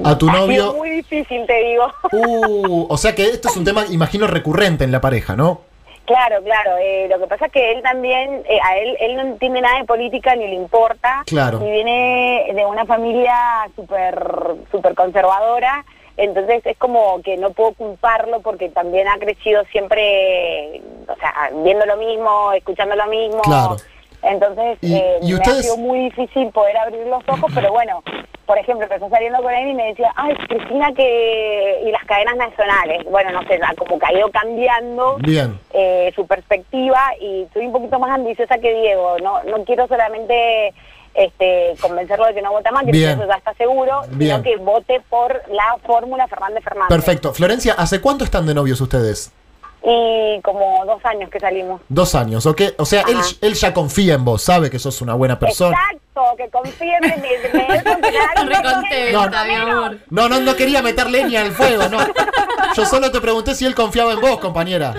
A 0.04 0.18
tu 0.18 0.28
Ha 0.28 0.32
sido 0.32 0.46
novio. 0.46 0.72
muy 0.74 0.90
difícil, 0.90 1.44
te 1.46 1.54
digo. 1.64 1.84
Uh, 2.12 2.86
o 2.88 2.96
sea 2.96 3.14
que 3.14 3.24
esto 3.24 3.48
es 3.48 3.56
un 3.56 3.64
tema, 3.64 3.84
imagino, 3.90 4.26
recurrente 4.26 4.84
en 4.84 4.92
la 4.92 5.00
pareja, 5.00 5.34
¿no? 5.36 5.60
Claro, 6.04 6.42
claro. 6.42 6.72
eh, 6.82 7.06
lo 7.08 7.18
que 7.20 7.26
pasa 7.28 7.46
es 7.46 7.52
que 7.52 7.72
él 7.72 7.82
también, 7.82 8.42
eh, 8.48 8.58
a 8.62 8.76
él, 8.76 8.96
él 9.00 9.16
no 9.16 9.22
entiende 9.22 9.60
nada 9.60 9.78
de 9.78 9.84
política 9.84 10.34
ni 10.34 10.46
le 10.48 10.54
importa. 10.54 11.22
Claro. 11.26 11.60
Y 11.64 11.70
viene 11.70 12.50
de 12.54 12.66
una 12.66 12.84
familia 12.86 13.34
súper 13.76 14.20
super 14.70 14.94
conservadora. 14.94 15.84
Entonces 16.16 16.60
es 16.66 16.76
como 16.76 17.22
que 17.22 17.36
no 17.38 17.50
puedo 17.50 17.72
culparlo 17.72 18.40
porque 18.40 18.68
también 18.68 19.08
ha 19.08 19.18
crecido 19.18 19.62
siempre, 19.72 20.82
o 21.08 21.16
sea, 21.16 21.50
viendo 21.64 21.86
lo 21.86 21.96
mismo, 21.96 22.52
escuchando 22.52 22.94
lo 22.96 23.06
mismo. 23.06 23.40
Claro. 23.42 23.76
Entonces 24.22 24.78
Y- 24.80 24.94
eh, 24.94 25.18
y 25.22 25.28
me 25.28 25.34
ustedes- 25.34 25.58
ha 25.58 25.62
sido 25.62 25.76
muy 25.78 25.98
difícil 26.00 26.48
poder 26.50 26.76
abrir 26.78 27.06
los 27.06 27.22
ojos, 27.28 27.50
pero 27.54 27.72
bueno, 27.72 28.02
por 28.46 28.58
ejemplo, 28.58 28.84
empezó 28.84 29.08
saliendo 29.08 29.42
con 29.42 29.52
él 29.52 29.68
y 29.70 29.74
me 29.74 29.86
decía, 29.88 30.12
ay, 30.16 30.34
Cristina, 30.48 30.92
que... 30.94 31.82
y 31.86 31.90
las 31.90 32.04
cadenas 32.04 32.36
nacionales. 32.36 33.04
Bueno, 33.10 33.30
no 33.32 33.42
sé, 33.48 33.58
como 33.78 33.98
que 33.98 34.06
ha 34.06 34.12
ido 34.12 34.30
cambiando 34.30 35.16
Bien. 35.20 35.58
eh, 35.72 36.12
su 36.14 36.26
perspectiva 36.26 37.00
y 37.20 37.46
soy 37.52 37.66
un 37.66 37.72
poquito 37.72 37.98
más 37.98 38.10
ambiciosa 38.10 38.58
que 38.58 38.72
Diego. 38.74 39.16
No, 39.22 39.42
no 39.44 39.64
quiero 39.64 39.86
solamente 39.88 40.72
este, 41.14 41.74
convencerlo 41.80 42.26
de 42.26 42.34
que 42.34 42.42
no 42.42 42.52
vota 42.52 42.70
más, 42.72 42.84
que 42.84 42.90
eso 42.90 43.26
ya 43.26 43.34
está 43.34 43.52
seguro, 43.54 44.00
Bien. 44.10 44.42
sino 44.42 44.42
que 44.42 44.56
vote 44.62 45.00
por 45.10 45.42
la 45.48 45.76
fórmula 45.84 46.26
Fernández 46.28 46.64
Fernández. 46.64 46.88
Perfecto. 46.88 47.32
Florencia, 47.34 47.74
¿hace 47.76 48.00
cuánto 48.00 48.24
están 48.24 48.46
de 48.46 48.54
novios 48.54 48.80
ustedes? 48.80 49.32
Y 49.84 50.40
como 50.42 50.84
dos 50.86 51.04
años 51.04 51.28
que 51.30 51.40
salimos. 51.40 51.80
Dos 51.88 52.14
años, 52.14 52.46
¿ok? 52.46 52.60
O 52.78 52.84
sea, 52.84 53.02
él, 53.08 53.16
él 53.40 53.54
ya 53.54 53.74
confía 53.74 54.14
en 54.14 54.24
vos, 54.24 54.40
sabe 54.42 54.70
que 54.70 54.78
sos 54.78 55.00
una 55.02 55.14
buena 55.14 55.38
persona. 55.38 55.76
Exacto, 55.90 56.36
que 56.36 56.48
confíen 56.50 57.02
en 57.04 57.20
mí. 57.20 57.28
me- 57.52 59.12
No. 59.12 59.28
mi 59.46 59.54
amor. 59.54 59.98
No, 60.10 60.28
no, 60.28 60.40
no 60.40 60.54
quería 60.56 60.82
meter 60.82 61.10
leña 61.10 61.40
al 61.42 61.50
fuego, 61.52 61.88
no. 61.88 61.98
Yo 62.74 62.84
solo 62.86 63.10
te 63.10 63.20
pregunté 63.20 63.54
si 63.54 63.66
él 63.66 63.74
confiaba 63.74 64.12
en 64.12 64.20
vos, 64.20 64.38
compañera. 64.38 64.94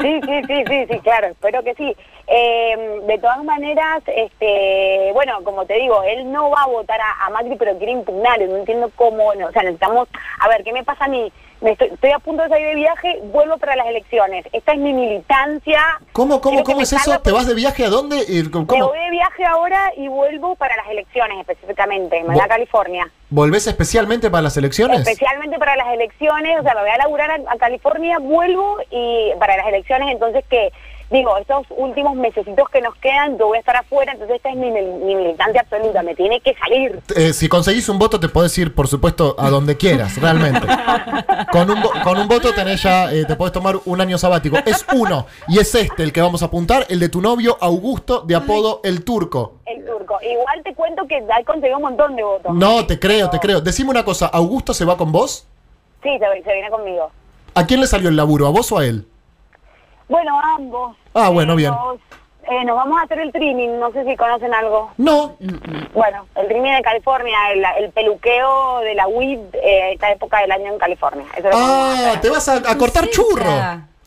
Sí, 0.00 0.20
sí, 0.24 0.40
sí, 0.46 0.64
sí, 0.68 0.86
sí, 0.90 0.98
claro, 1.00 1.28
espero 1.28 1.62
que 1.62 1.74
sí. 1.74 1.94
Eh, 2.28 3.00
de 3.06 3.18
todas 3.18 3.42
maneras, 3.44 4.02
este, 4.06 5.10
bueno, 5.12 5.38
como 5.44 5.64
te 5.66 5.74
digo, 5.74 6.02
él 6.02 6.30
no 6.32 6.50
va 6.50 6.62
a 6.62 6.66
votar 6.66 6.98
a, 7.00 7.26
a 7.26 7.30
Macri, 7.30 7.56
pero 7.56 7.76
quiere 7.78 7.92
impugnar, 7.92 8.38
no 8.40 8.56
entiendo 8.56 8.90
cómo, 8.96 9.34
no, 9.34 9.46
o 9.48 9.52
sea, 9.52 9.62
necesitamos, 9.62 10.08
a 10.40 10.48
ver, 10.48 10.62
¿qué 10.64 10.72
me 10.72 10.84
pasa 10.84 11.04
a 11.04 11.08
mí? 11.08 11.32
Me 11.66 11.72
estoy, 11.72 11.88
estoy 11.88 12.12
a 12.12 12.20
punto 12.20 12.44
de 12.44 12.48
salir 12.48 12.64
de 12.68 12.74
viaje, 12.76 13.18
vuelvo 13.24 13.58
para 13.58 13.74
las 13.74 13.88
elecciones. 13.88 14.44
Esta 14.52 14.70
es 14.74 14.78
mi 14.78 14.92
militancia. 14.92 15.80
¿Cómo, 16.12 16.40
cómo, 16.40 16.62
cómo 16.62 16.76
me 16.76 16.82
es 16.84 16.92
eso? 16.92 17.18
¿Te 17.18 17.32
vas 17.32 17.48
de 17.48 17.54
viaje 17.54 17.84
a 17.84 17.88
dónde? 17.88 18.18
¿Y 18.28 18.44
Me 18.44 18.50
¿Cómo? 18.52 18.86
voy 18.88 18.98
de 19.00 19.10
viaje 19.10 19.44
ahora 19.44 19.92
y 19.96 20.06
vuelvo 20.06 20.54
para 20.54 20.76
las 20.76 20.86
elecciones 20.88 21.40
específicamente, 21.40 22.20
me 22.22 22.26
voy 22.28 22.36
Vo- 22.36 22.44
a 22.44 22.46
California. 22.46 23.10
¿Volvés 23.30 23.66
especialmente 23.66 24.30
para 24.30 24.42
las 24.42 24.56
elecciones? 24.56 25.00
Especialmente 25.00 25.58
para 25.58 25.74
las 25.74 25.88
elecciones, 25.88 26.60
o 26.60 26.62
sea, 26.62 26.74
me 26.74 26.82
voy 26.82 26.90
a 26.90 26.98
laburar 26.98 27.32
a, 27.32 27.34
a 27.52 27.56
California, 27.58 28.18
vuelvo 28.20 28.76
y 28.92 29.32
para 29.40 29.56
las 29.56 29.66
elecciones, 29.66 30.12
entonces 30.12 30.44
que, 30.48 30.70
digo, 31.10 31.36
estos 31.38 31.66
últimos 31.70 32.14
mesecitos 32.16 32.68
que 32.68 32.80
nos 32.80 32.94
quedan, 32.96 33.38
yo 33.38 33.46
voy 33.46 33.56
a 33.56 33.60
estar 33.60 33.76
afuera, 33.76 34.12
entonces 34.12 34.36
esta 34.36 34.50
es 34.50 34.56
mi, 34.56 34.70
mi 34.70 35.14
militante 35.14 35.58
absoluta, 35.58 36.02
me 36.02 36.14
tiene 36.14 36.40
que 36.40 36.54
salir. 36.54 37.00
Eh, 37.14 37.32
si 37.32 37.48
conseguís 37.48 37.88
un 37.88 37.98
voto 37.98 38.18
te 38.18 38.28
podés 38.28 38.56
ir, 38.58 38.74
por 38.74 38.88
supuesto, 38.88 39.36
a 39.38 39.48
donde 39.50 39.76
quieras, 39.76 40.20
realmente. 40.20 40.66
Con 41.52 41.70
un, 41.70 41.82
con 42.02 42.18
un 42.18 42.28
voto 42.28 42.52
tenés 42.52 42.82
ya, 42.82 43.12
eh, 43.12 43.24
te 43.24 43.36
podés 43.36 43.52
tomar 43.52 43.76
un 43.84 44.00
año 44.00 44.18
sabático. 44.18 44.56
Es 44.66 44.84
uno, 44.94 45.26
y 45.48 45.58
es 45.58 45.74
este 45.74 46.02
el 46.02 46.12
que 46.12 46.20
vamos 46.20 46.42
a 46.42 46.46
apuntar, 46.46 46.86
el 46.88 47.00
de 47.00 47.08
tu 47.08 47.20
novio 47.20 47.56
Augusto, 47.60 48.20
de 48.20 48.34
apodo 48.34 48.80
El 48.82 49.04
Turco. 49.04 49.54
El 49.66 49.84
turco. 49.84 50.18
Igual 50.22 50.62
te 50.64 50.74
cuento 50.74 51.06
que 51.06 51.16
ha 51.16 51.44
conseguido 51.44 51.76
un 51.76 51.82
montón 51.82 52.16
de 52.16 52.22
votos. 52.22 52.54
No, 52.54 52.86
te 52.86 52.98
creo, 52.98 53.30
te 53.30 53.38
creo. 53.38 53.60
Decime 53.60 53.90
una 53.90 54.04
cosa, 54.04 54.26
¿Augusto 54.26 54.74
se 54.74 54.84
va 54.84 54.96
con 54.96 55.12
vos? 55.12 55.46
Sí, 56.02 56.10
se, 56.18 56.42
se 56.42 56.52
viene 56.52 56.70
conmigo. 56.70 57.10
¿A 57.54 57.66
quién 57.66 57.80
le 57.80 57.86
salió 57.86 58.08
el 58.08 58.16
laburo, 58.16 58.46
a 58.46 58.50
vos 58.50 58.70
o 58.72 58.78
a 58.78 58.86
él? 58.86 59.06
Bueno, 60.08 60.38
ambos. 60.56 60.96
Ah, 61.14 61.28
bueno, 61.30 61.56
bien. 61.56 61.70
Nos, 61.72 61.96
eh, 62.48 62.64
nos 62.64 62.76
vamos 62.76 62.98
a 63.00 63.04
hacer 63.04 63.18
el 63.18 63.32
trimming, 63.32 63.78
no 63.80 63.90
sé 63.92 64.04
si 64.04 64.14
conocen 64.16 64.54
algo. 64.54 64.90
No, 64.98 65.36
Bueno, 65.94 66.26
el 66.36 66.46
trimming 66.48 66.74
de 66.74 66.82
California, 66.82 67.36
el, 67.52 67.64
el 67.84 67.90
peluqueo 67.90 68.80
de 68.80 68.94
la 68.94 69.08
weed, 69.08 69.40
eh, 69.54 69.92
esta 69.94 70.12
época 70.12 70.40
del 70.40 70.52
año 70.52 70.72
en 70.72 70.78
California. 70.78 71.24
Eso 71.36 71.38
es 71.38 71.44
lo 71.44 71.50
que 71.50 71.56
vamos 71.56 71.98
a 71.98 72.12
Ah, 72.12 72.20
te 72.20 72.30
vas 72.30 72.48
a, 72.48 72.54
a 72.70 72.78
cortar 72.78 73.08
churro. 73.08 73.50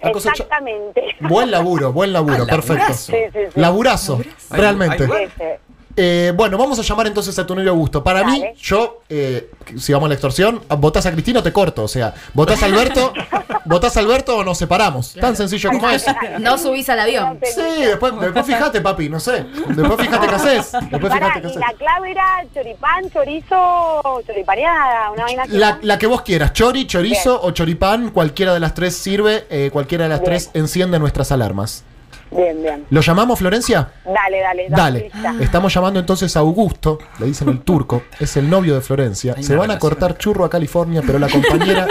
Exactamente. 0.01 1.03
Buen 1.19 1.51
laburo, 1.51 1.91
buen 1.91 2.13
laburo, 2.13 2.43
Ah, 2.43 2.45
perfecto. 2.49 2.75
laburazo. 2.75 3.11
Sí, 3.11 3.17
sí, 3.33 3.39
sí. 3.53 3.59
Laburazo, 3.59 4.19
realmente. 4.51 5.03
Ay, 5.11 5.27
Sí, 5.27 5.33
sí. 5.37 5.68
Eh, 6.01 6.31
bueno, 6.33 6.57
vamos 6.57 6.79
a 6.79 6.81
llamar 6.81 7.07
entonces 7.07 7.37
a 7.39 7.45
tu 7.45 7.53
novio 7.53 7.71
Augusto. 7.71 8.01
Para 8.01 8.23
mí, 8.23 8.41
yo, 8.57 9.01
eh, 9.09 9.51
si 9.77 9.91
vamos 9.91 10.05
a 10.05 10.09
la 10.09 10.13
extorsión, 10.13 10.61
votás 10.77 11.05
a 11.05 11.11
Cristina 11.11 11.41
o 11.41 11.43
te 11.43 11.51
corto. 11.51 11.83
O 11.83 11.87
sea, 11.89 12.13
votás 12.33 12.63
a 12.63 12.67
Alberto, 12.67 13.11
votás 13.65 13.97
a 13.97 13.99
Alberto 13.99 14.37
o 14.37 14.43
nos 14.45 14.57
separamos. 14.57 15.13
Tan 15.15 15.35
sencillo 15.35 15.69
como 15.71 15.89
es. 15.89 16.05
No 16.39 16.57
subís 16.57 16.87
al 16.89 17.01
avión. 17.01 17.37
Sí, 17.43 17.83
después, 17.85 18.13
después 18.17 18.45
fíjate, 18.45 18.79
papi, 18.79 19.09
no 19.09 19.19
sé. 19.19 19.43
Después 19.67 19.99
fíjate 19.99 20.27
qué 20.27 20.35
haces. 20.35 20.71
Después 20.89 21.11
Pará, 21.11 21.33
fíjate 21.33 21.41
qué 21.41 21.47
y 21.47 21.49
haces. 21.49 21.59
la 21.59 21.73
clave 21.77 22.11
era 22.11 22.45
choripán, 22.53 23.09
chorizo, 23.11 24.23
choripaneada, 24.25 25.11
una 25.11 25.23
vaina 25.23 25.43
así. 25.43 25.57
La, 25.57 25.79
la 25.81 25.99
que 25.99 26.07
vos 26.07 26.21
quieras, 26.21 26.53
chori, 26.53 26.87
chorizo 26.87 27.41
o 27.41 27.51
choripán, 27.51 28.11
cualquiera 28.11 28.53
de 28.53 28.61
las 28.61 28.73
tres 28.73 28.95
sirve, 28.95 29.45
eh, 29.49 29.69
cualquiera 29.73 30.05
de 30.05 30.09
las 30.11 30.21
Bien. 30.21 30.31
tres 30.31 30.49
enciende 30.53 30.97
nuestras 30.97 31.33
alarmas. 31.33 31.83
Bien, 32.31 32.61
bien. 32.61 32.85
¿Lo 32.89 33.01
llamamos, 33.01 33.39
Florencia? 33.39 33.89
Dale, 34.05 34.39
dale. 34.41 34.67
Dale, 34.69 35.11
estamos 35.39 35.73
llamando 35.73 35.99
entonces 35.99 36.35
a 36.37 36.39
Augusto, 36.41 36.99
le 37.19 37.25
dicen 37.27 37.49
el 37.49 37.61
turco, 37.61 38.03
es 38.19 38.37
el 38.37 38.49
novio 38.49 38.75
de 38.75 38.81
Florencia. 38.81 39.33
Hay 39.37 39.43
Se 39.43 39.55
van 39.55 39.71
a 39.71 39.79
cortar 39.79 40.11
acá. 40.11 40.19
churro 40.19 40.45
a 40.45 40.49
California, 40.49 41.01
pero 41.05 41.17
la 41.19 41.27
compañera, 41.31 41.87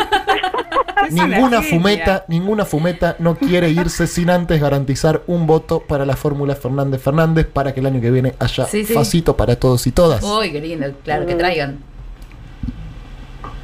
ninguna 1.10 1.62
fumeta, 1.62 2.24
ninguna 2.28 2.64
fumeta 2.64 3.16
no 3.18 3.36
quiere 3.36 3.70
irse 3.70 4.06
sin 4.06 4.30
antes 4.30 4.60
garantizar 4.60 5.22
un 5.26 5.46
voto 5.46 5.80
para 5.80 6.04
la 6.04 6.16
fórmula 6.16 6.54
Fernández 6.54 7.00
Fernández 7.02 7.46
para 7.46 7.72
que 7.74 7.80
el 7.80 7.86
año 7.86 8.00
que 8.00 8.10
viene 8.10 8.34
haya 8.38 8.66
Sí, 8.66 8.84
sí. 8.84 8.94
facito 8.94 9.36
para 9.36 9.56
todos 9.56 9.86
y 9.86 9.92
todas. 9.92 10.22
Uy, 10.22 10.52
qué 10.52 10.60
lindo. 10.60 10.86
Claro, 11.04 11.26
que 11.26 11.34
traigan. 11.34 11.78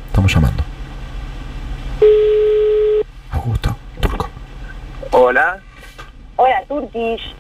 Estamos 0.07 0.33
llamando. 0.33 0.63
Augusto, 3.33 3.77
turco. 4.01 4.29
Hola, 5.11 5.59
Hola, 6.37 6.65
Turkish. 6.67 7.35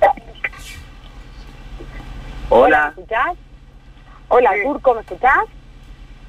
hola. 2.48 2.92
¿Me 2.96 3.02
escuchás? 3.02 3.36
Hola, 4.28 4.52
Sí. 4.54 4.62
Turco, 4.62 4.94
¿me 4.94 5.00
escuchás? 5.00 5.44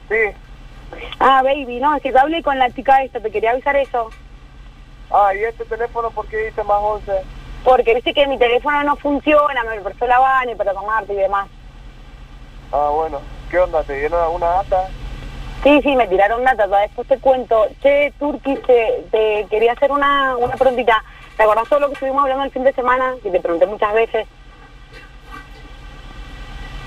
Sí. 0.10 0.96
Ah, 1.20 1.42
baby, 1.44 1.80
no, 1.80 1.96
es 1.96 2.02
que 2.02 2.12
te 2.12 2.20
hablé 2.20 2.42
con 2.44 2.58
la 2.60 2.72
chica 2.72 3.04
esta, 3.04 3.20
te 3.20 3.32
quería 3.32 3.52
avisar 3.52 3.76
eso. 3.76 4.10
Ah, 5.12 5.32
¿y 5.36 5.44
este 5.44 5.66
teléfono 5.66 6.10
por 6.12 6.28
qué 6.28 6.38
dice 6.46 6.64
más 6.64 6.80
11? 6.82 7.12
Porque 7.64 7.94
viste 7.96 8.14
que 8.14 8.28
mi 8.28 8.38
teléfono 8.38 8.84
no 8.84 8.96
funciona, 8.96 9.64
me 9.64 9.82
prestó 9.82 10.06
la 10.08 10.20
Vane 10.20 10.56
para 10.56 10.74
tomarte 10.74 11.14
y 11.14 11.18
demás. 11.18 11.48
Ah, 12.72 12.90
bueno. 12.94 13.20
¿Qué 13.50 13.60
onda? 13.60 13.84
¿Te 13.84 13.94
dieron 13.98 14.22
alguna 14.22 14.48
data? 14.48 14.88
Sí, 15.64 15.82
sí, 15.82 15.96
me 15.96 16.08
tiraron 16.08 16.44
data, 16.44 16.68
después 16.68 17.08
te 17.08 17.20
cuento. 17.20 17.68
Che, 17.82 18.14
te, 18.20 19.06
te 19.12 19.48
quería 19.50 19.74
hacer 19.74 19.92
una, 19.92 20.36
una 20.38 20.56
preguntita. 20.56 21.04
¿Te 21.38 21.44
acordás 21.44 21.68
todo 21.68 21.80
lo 21.82 21.88
que 21.88 21.94
estuvimos 21.94 22.22
hablando 22.22 22.46
el 22.46 22.52
fin 22.52 22.64
de 22.64 22.74
semana? 22.74 23.16
Que 23.22 23.30
te 23.30 23.40
pregunté 23.40 23.66
muchas 23.66 23.94
veces 23.94 24.28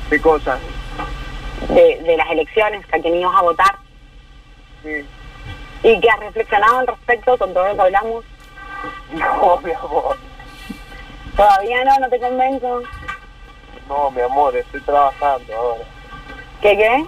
¿Qué 0.09 0.21
cosa? 0.21 0.59
de, 1.69 2.01
de 2.03 2.17
las 2.17 2.31
elecciones, 2.31 2.87
que 2.87 2.97
a 2.97 3.03
quién 3.03 3.17
ibas 3.17 3.35
a 3.37 3.43
votar. 3.43 3.77
Sí. 4.83 5.05
¿Y 5.83 6.01
que 6.01 6.09
has 6.11 6.21
reflexionado 6.21 6.79
al 6.79 6.87
respecto 6.87 7.37
con 7.37 7.53
todo 7.53 7.69
lo 7.69 7.75
que 7.75 7.81
hablamos? 7.83 8.25
No, 9.13 9.59
mi 9.63 9.73
amor. 9.73 10.17
Todavía 11.37 11.85
no, 11.85 11.99
no 11.99 12.09
te 12.09 12.21
convenzo. 12.21 12.83
No, 13.89 14.11
mi 14.11 14.21
amor, 14.21 14.57
estoy 14.57 14.81
trabajando 14.83 15.57
ahora. 15.57 15.85
¿Qué 16.61 16.77
qué? 16.77 17.07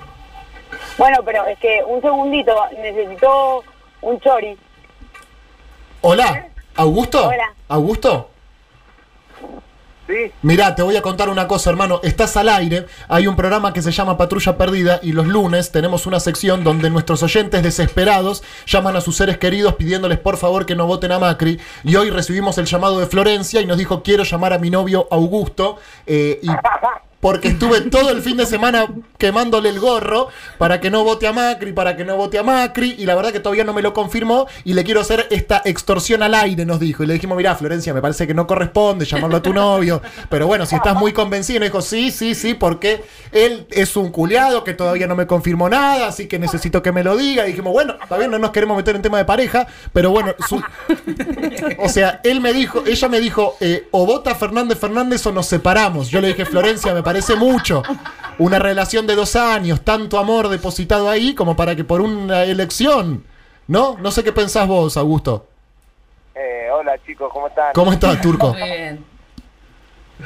Bueno, 0.98 1.18
pero 1.24 1.46
es 1.46 1.58
que 1.58 1.82
un 1.86 2.00
segundito, 2.00 2.54
necesito 2.72 3.64
un 4.02 4.20
chori. 4.20 4.58
Hola, 6.00 6.48
Augusto. 6.80 7.28
Hola. 7.28 7.54
Augusto. 7.68 8.30
Sí. 10.06 10.32
Mirá, 10.42 10.74
te 10.74 10.82
voy 10.82 10.96
a 10.96 11.02
contar 11.02 11.28
una 11.28 11.46
cosa, 11.46 11.70
hermano. 11.70 12.00
Estás 12.02 12.36
al 12.36 12.48
aire. 12.48 12.86
Hay 13.08 13.26
un 13.28 13.36
programa 13.36 13.72
que 13.72 13.82
se 13.82 13.92
llama 13.92 14.16
Patrulla 14.16 14.56
Perdida 14.56 14.98
y 15.02 15.12
los 15.12 15.26
lunes 15.26 15.70
tenemos 15.70 16.06
una 16.06 16.18
sección 16.18 16.64
donde 16.64 16.90
nuestros 16.90 17.22
oyentes 17.22 17.62
desesperados 17.62 18.42
llaman 18.66 18.96
a 18.96 19.00
sus 19.02 19.16
seres 19.16 19.38
queridos 19.38 19.74
pidiéndoles 19.74 20.18
por 20.18 20.36
favor 20.36 20.66
que 20.66 20.74
no 20.74 20.86
voten 20.86 21.12
a 21.12 21.18
Macri. 21.18 21.60
Y 21.84 21.94
hoy 21.96 22.10
recibimos 22.10 22.58
el 22.58 22.64
llamado 22.64 22.98
de 22.98 23.06
Florencia 23.06 23.60
y 23.60 23.66
nos 23.66 23.76
dijo 23.78 24.02
quiero 24.02 24.24
llamar 24.24 24.52
a 24.54 24.58
mi 24.58 24.70
novio 24.70 25.06
Augusto. 25.10 25.78
eh, 26.06 26.40
y 26.42 26.48
porque 27.20 27.48
estuve 27.48 27.82
todo 27.82 28.10
el 28.10 28.22
fin 28.22 28.36
de 28.36 28.46
semana 28.46 28.86
quemándole 29.18 29.68
el 29.68 29.78
gorro 29.78 30.28
para 30.58 30.80
que 30.80 30.90
no 30.90 31.04
vote 31.04 31.26
a 31.26 31.32
Macri, 31.32 31.72
para 31.72 31.96
que 31.96 32.04
no 32.04 32.16
vote 32.16 32.38
a 32.38 32.42
Macri, 32.42 32.94
y 32.98 33.04
la 33.04 33.14
verdad 33.14 33.30
que 33.30 33.40
todavía 33.40 33.64
no 33.64 33.74
me 33.74 33.82
lo 33.82 33.92
confirmó 33.92 34.46
y 34.64 34.72
le 34.72 34.84
quiero 34.84 35.00
hacer 35.00 35.26
esta 35.30 35.60
extorsión 35.64 36.22
al 36.22 36.34
aire, 36.34 36.64
nos 36.64 36.80
dijo. 36.80 37.02
Y 37.02 37.06
le 37.06 37.14
dijimos, 37.14 37.36
mirá, 37.36 37.54
Florencia, 37.54 37.92
me 37.92 38.00
parece 38.00 38.26
que 38.26 38.34
no 38.34 38.46
corresponde 38.46 39.04
llamarlo 39.04 39.36
a 39.36 39.42
tu 39.42 39.52
novio, 39.52 40.00
pero 40.30 40.46
bueno, 40.46 40.64
si 40.64 40.74
estás 40.76 40.96
muy 40.96 41.12
convencido, 41.12 41.60
nos 41.60 41.68
dijo, 41.68 41.82
sí, 41.82 42.10
sí, 42.10 42.34
sí, 42.34 42.54
porque 42.54 43.04
él 43.32 43.66
es 43.70 43.96
un 43.96 44.10
culiado 44.10 44.64
que 44.64 44.72
todavía 44.72 45.06
no 45.06 45.14
me 45.14 45.26
confirmó 45.26 45.68
nada, 45.68 46.08
así 46.08 46.26
que 46.26 46.38
necesito 46.38 46.82
que 46.82 46.90
me 46.92 47.04
lo 47.04 47.16
diga. 47.16 47.44
Y 47.44 47.50
dijimos, 47.50 47.72
bueno, 47.72 47.96
bien, 48.18 48.30
no 48.30 48.38
nos 48.38 48.50
queremos 48.50 48.76
meter 48.76 48.96
en 48.96 49.02
tema 49.02 49.18
de 49.18 49.26
pareja, 49.26 49.66
pero 49.92 50.10
bueno, 50.10 50.34
o 51.78 51.88
sea, 51.88 52.20
él 52.24 52.40
me 52.40 52.54
dijo, 52.54 52.82
ella 52.86 53.08
me 53.08 53.20
dijo, 53.20 53.56
eh, 53.60 53.88
o 53.90 54.06
vota 54.06 54.34
Fernández 54.34 54.78
Fernández 54.78 55.26
o 55.26 55.32
nos 55.32 55.46
separamos. 55.46 56.08
Yo 56.08 56.20
le 56.20 56.28
dije, 56.28 56.46
Florencia, 56.46 56.94
me 56.94 57.02
parece 57.02 57.09
mucho. 57.36 57.82
Una 58.38 58.58
relación 58.58 59.06
de 59.06 59.14
dos 59.14 59.36
años, 59.36 59.82
tanto 59.82 60.18
amor 60.18 60.48
depositado 60.48 61.10
ahí 61.10 61.34
como 61.34 61.56
para 61.56 61.76
que 61.76 61.84
por 61.84 62.00
una 62.00 62.44
elección. 62.44 63.24
¿No? 63.68 63.96
No 63.98 64.10
sé 64.10 64.24
qué 64.24 64.32
pensás 64.32 64.66
vos, 64.66 64.96
Augusto. 64.96 65.46
Eh, 66.34 66.68
hola 66.72 66.98
chicos, 67.06 67.30
¿cómo 67.32 67.46
están? 67.48 67.72
¿Cómo 67.72 67.92
estás, 67.92 68.20
Turco? 68.20 68.48
Muy 68.54 68.62
bien. 68.62 69.04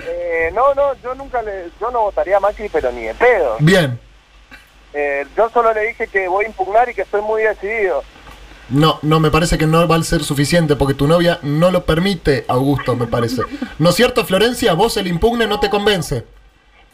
Eh, 0.01 0.51
no, 0.55 0.75
no, 0.75 0.95
yo 1.03 1.15
nunca 1.15 1.43
le, 1.43 1.71
yo 1.81 1.91
no 1.91 2.03
votaría 2.03 2.37
a 2.37 2.41
Macri, 2.41 2.69
pero 2.69 2.91
ni 2.91 3.03
de 3.03 3.15
pedo. 3.15 3.57
Bien. 3.61 3.99
Eh, 4.93 5.27
yo 5.37 5.51
solo 5.51 5.73
le 5.75 5.89
dije 5.89 6.07
que 6.07 6.29
voy 6.29 6.45
a 6.45 6.49
impugnar 6.49 6.89
y 6.89 6.95
que 6.95 7.03
estoy 7.03 7.21
muy 7.21 7.43
decidido. 7.43 8.03
No, 8.71 8.99
no, 9.03 9.21
me 9.21 9.31
parece 9.31 9.59
que 9.59 9.67
no 9.67 9.87
va 9.87 9.97
a 9.97 10.03
ser 10.03 10.25
suficiente 10.25 10.75
porque 10.77 10.95
tu 10.95 11.07
novia 11.07 11.39
no 11.43 11.71
lo 11.71 11.85
permite, 11.85 12.45
Augusto, 12.49 12.97
me 12.97 13.07
parece. 13.07 13.43
¿No 13.79 13.91
es 13.91 13.97
cierto, 13.97 14.25
Florencia? 14.25 14.73
Vos 14.73 14.97
el 14.97 15.07
impugne 15.07 15.47
no 15.47 15.61
te 15.61 15.69
convence. 15.69 16.25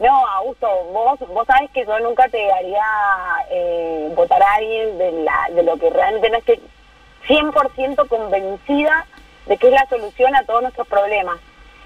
No, 0.01 0.27
Augusto, 0.27 0.67
vos, 0.91 1.19
vos 1.27 1.45
sabés 1.45 1.69
que 1.69 1.85
yo 1.85 1.99
nunca 1.99 2.27
te 2.27 2.51
haría 2.51 2.83
eh, 3.51 4.11
votar 4.15 4.41
a 4.41 4.55
alguien 4.55 4.97
de, 4.97 5.11
la, 5.11 5.47
de 5.53 5.61
lo 5.61 5.77
que 5.77 5.91
realmente 5.91 6.31
no 6.31 6.37
estoy 6.37 6.59
100% 7.27 8.07
convencida 8.07 9.05
de 9.45 9.57
que 9.57 9.67
es 9.67 9.73
la 9.73 9.85
solución 9.87 10.35
a 10.35 10.43
todos 10.45 10.63
nuestros 10.63 10.87
problemas. 10.87 11.37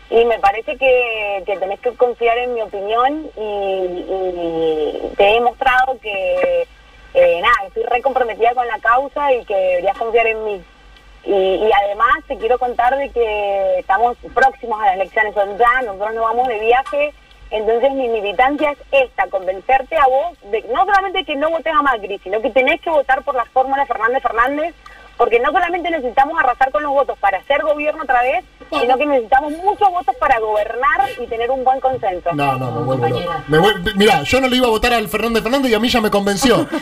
Y 0.09 0.23
me 0.23 0.39
parece 0.39 0.77
que, 0.77 1.43
que 1.45 1.57
tenés 1.57 1.81
que 1.81 1.93
confiar 1.95 2.37
en 2.37 2.53
mi 2.53 2.61
opinión 2.61 3.29
y, 3.35 5.13
te 5.17 5.29
he 5.29 5.33
demostrado 5.33 5.99
que, 5.99 6.67
eh, 7.15 7.41
nada, 7.41 7.67
estoy 7.67 7.83
re 7.83 8.01
comprometida 8.01 8.53
con 8.53 8.65
la 8.65 8.79
causa 8.79 9.33
y 9.33 9.43
que 9.43 9.55
deberías 9.55 9.97
confiar 9.97 10.27
en 10.27 10.45
mí. 10.45 10.63
Y, 11.25 11.33
y 11.33 11.69
además 11.83 12.13
te 12.29 12.37
quiero 12.37 12.57
contar 12.59 12.95
de 12.95 13.09
que 13.09 13.79
estamos 13.79 14.15
próximos 14.33 14.81
a 14.81 14.85
las 14.85 14.95
elecciones, 14.95 15.33
son 15.33 15.57
ya, 15.57 15.81
nosotros 15.81 16.13
nos 16.13 16.23
vamos 16.23 16.47
de 16.47 16.59
viaje, 16.59 17.13
entonces 17.51 17.91
mi 17.93 18.07
militancia 18.09 18.71
es 18.71 18.77
esta, 18.91 19.27
convencerte 19.27 19.97
a 19.97 20.05
vos, 20.07 20.37
de 20.51 20.61
no 20.73 20.85
solamente 20.85 21.23
que 21.25 21.35
no 21.35 21.49
votes 21.49 21.73
a 21.73 21.81
Macri, 21.81 22.19
sino 22.23 22.41
que 22.41 22.49
tenés 22.51 22.81
que 22.81 22.89
votar 22.89 23.23
por 23.23 23.35
la 23.35 23.45
fórmula 23.45 23.85
Fernández 23.85 24.21
Fernández, 24.23 24.73
porque 25.17 25.39
no 25.39 25.51
solamente 25.51 25.89
necesitamos 25.89 26.37
arrasar 26.37 26.71
con 26.71 26.83
los 26.83 26.91
votos 26.91 27.17
para 27.19 27.37
hacer 27.37 27.61
gobierno 27.61 28.03
otra 28.03 28.21
vez, 28.21 28.43
sino 28.69 28.97
que 28.97 29.05
necesitamos 29.05 29.53
muchos 29.63 29.89
votos 29.89 30.13
para 30.19 30.39
gobernar 30.39 31.09
y 31.21 31.27
tener 31.27 31.49
un 31.51 31.63
buen 31.63 31.79
consenso. 31.79 32.33
No, 32.33 32.57
no, 32.57 32.71
me 32.71 32.81
vuelvo 32.81 33.07
loco. 33.07 33.33
Me 33.47 33.59
vuel- 33.59 33.95
Mirá, 33.95 34.23
yo 34.23 34.41
no 34.41 34.47
le 34.49 34.57
iba 34.57 34.67
a 34.67 34.71
votar 34.71 34.91
al 34.93 35.07
Fernández 35.07 35.41
Fernández 35.43 35.71
y 35.71 35.75
a 35.75 35.79
mí 35.79 35.87
ya 35.87 36.01
me 36.01 36.11
convenció. 36.11 36.67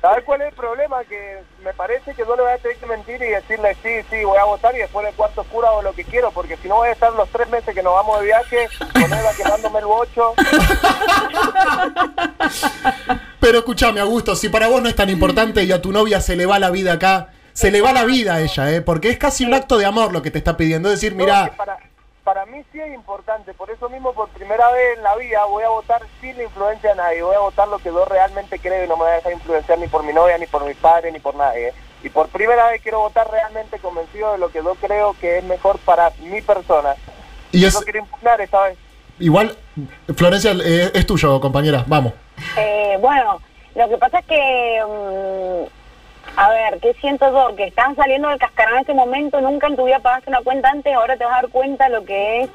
¿Sabes 0.00 0.24
cuál 0.24 0.42
es 0.42 0.48
el 0.48 0.54
problema? 0.54 1.02
Que 1.04 1.42
me 1.66 1.74
parece 1.74 2.14
que 2.14 2.24
yo 2.24 2.36
le 2.36 2.42
voy 2.42 2.52
a 2.52 2.58
tener 2.58 2.76
que 2.76 2.86
mentir 2.86 3.20
y 3.20 3.26
decirle 3.26 3.76
sí, 3.82 3.90
sí, 4.08 4.24
voy 4.24 4.38
a 4.38 4.44
votar 4.44 4.72
y 4.76 4.78
después 4.78 5.04
del 5.04 5.16
cuarto 5.16 5.40
oscuro 5.40 5.66
hago 5.66 5.82
lo 5.82 5.92
que 5.92 6.04
quiero, 6.04 6.30
porque 6.30 6.56
si 6.58 6.68
no 6.68 6.76
voy 6.76 6.90
a 6.90 6.92
estar 6.92 7.12
los 7.12 7.28
tres 7.30 7.48
meses 7.48 7.74
que 7.74 7.82
nos 7.82 7.92
vamos 7.92 8.20
de 8.20 8.26
viaje 8.26 8.68
con 8.92 9.12
Eva 9.12 9.30
quemándome 9.36 9.80
el 9.80 9.86
bocho. 9.86 10.34
Pero 13.40 13.58
escúchame, 13.58 13.98
Augusto, 13.98 14.36
si 14.36 14.48
para 14.48 14.68
vos 14.68 14.80
no 14.80 14.88
es 14.88 14.94
tan 14.94 15.10
importante 15.10 15.64
y 15.64 15.72
a 15.72 15.82
tu 15.82 15.90
novia 15.90 16.20
se 16.20 16.36
le 16.36 16.46
va 16.46 16.60
la 16.60 16.70
vida 16.70 16.92
acá, 16.92 17.30
se 17.52 17.72
le 17.72 17.80
va 17.80 17.92
la 17.92 18.04
vida 18.04 18.34
a 18.34 18.40
ella, 18.40 18.70
¿eh? 18.70 18.80
Porque 18.80 19.10
es 19.10 19.18
casi 19.18 19.44
un 19.44 19.52
acto 19.52 19.76
de 19.76 19.86
amor 19.86 20.12
lo 20.12 20.22
que 20.22 20.30
te 20.30 20.38
está 20.38 20.56
pidiendo. 20.56 20.92
Es 20.92 21.00
decir, 21.00 21.16
No, 21.16 21.24
mirá, 21.24 21.50
para, 22.26 22.44
mí 22.44 22.60
sí 22.72 22.80
es 22.80 22.92
importante, 22.92 23.54
por 23.54 23.70
eso 23.70 23.88
mismo 23.88 24.12
por 24.12 24.28
primera 24.30 24.68
vez 24.72 24.96
en 24.96 25.04
la 25.04 25.14
vida 25.14 25.44
voy 25.44 25.62
a 25.62 25.68
votar 25.68 26.02
sin 26.20 26.36
la 26.36 26.42
influencia 26.42 26.90
de 26.90 26.96
nadie, 26.96 27.22
voy 27.22 27.36
a 27.36 27.38
votar 27.38 27.68
lo 27.68 27.78
que 27.78 27.90
yo 27.90 28.04
realmente 28.04 28.58
creo 28.58 28.84
y 28.84 28.88
no 28.88 28.96
me 28.96 29.04
voy 29.04 29.12
a 29.12 29.14
dejar 29.14 29.32
influenciar 29.32 29.78
ni 29.78 29.86
por 29.86 30.02
mi 30.02 30.12
novia, 30.12 30.36
ni 30.36 30.48
por 30.48 30.66
mi 30.66 30.74
padre, 30.74 31.12
ni 31.12 31.20
por 31.20 31.36
nadie. 31.36 31.68
¿eh? 31.68 31.74
Y 32.02 32.08
por 32.08 32.26
primera 32.26 32.68
vez 32.68 32.82
quiero 32.82 32.98
votar 32.98 33.30
realmente 33.30 33.78
convencido 33.78 34.32
de 34.32 34.38
lo 34.38 34.48
que 34.48 34.58
yo 34.58 34.74
creo 34.74 35.14
que 35.20 35.38
es 35.38 35.44
mejor 35.44 35.78
para 35.78 36.10
mi 36.18 36.42
persona. 36.42 36.96
y 37.52 37.64
es 37.64 37.74
Yo 37.74 37.80
quiero 37.82 38.00
impugnar 38.00 38.40
esta 38.40 38.60
vez. 38.64 38.78
igual, 39.20 39.56
Florencia, 40.16 40.50
eh, 40.64 40.90
es 40.94 41.06
tuyo, 41.06 41.40
compañera, 41.40 41.84
vamos. 41.86 42.12
Eh, 42.56 42.98
bueno, 43.00 43.40
lo 43.76 43.88
que 43.88 43.98
pasa 43.98 44.18
es 44.18 44.26
que, 44.26 44.82
mm, 44.84 45.85
a 46.36 46.50
ver, 46.50 46.80
¿qué 46.80 46.92
siento 46.94 47.30
yo? 47.32 47.56
Que 47.56 47.64
están 47.64 47.96
saliendo 47.96 48.28
del 48.28 48.38
cascarón 48.38 48.74
en 48.74 48.80
este 48.80 48.94
momento, 48.94 49.40
nunca 49.40 49.66
en 49.68 49.76
tu 49.76 49.86
vida 49.86 50.00
pagaste 50.00 50.28
una 50.28 50.42
cuenta 50.42 50.70
antes, 50.70 50.94
ahora 50.94 51.16
te 51.16 51.24
vas 51.24 51.32
a 51.32 51.42
dar 51.42 51.50
cuenta 51.50 51.88
lo 51.88 52.04
que 52.04 52.42
es 52.42 52.50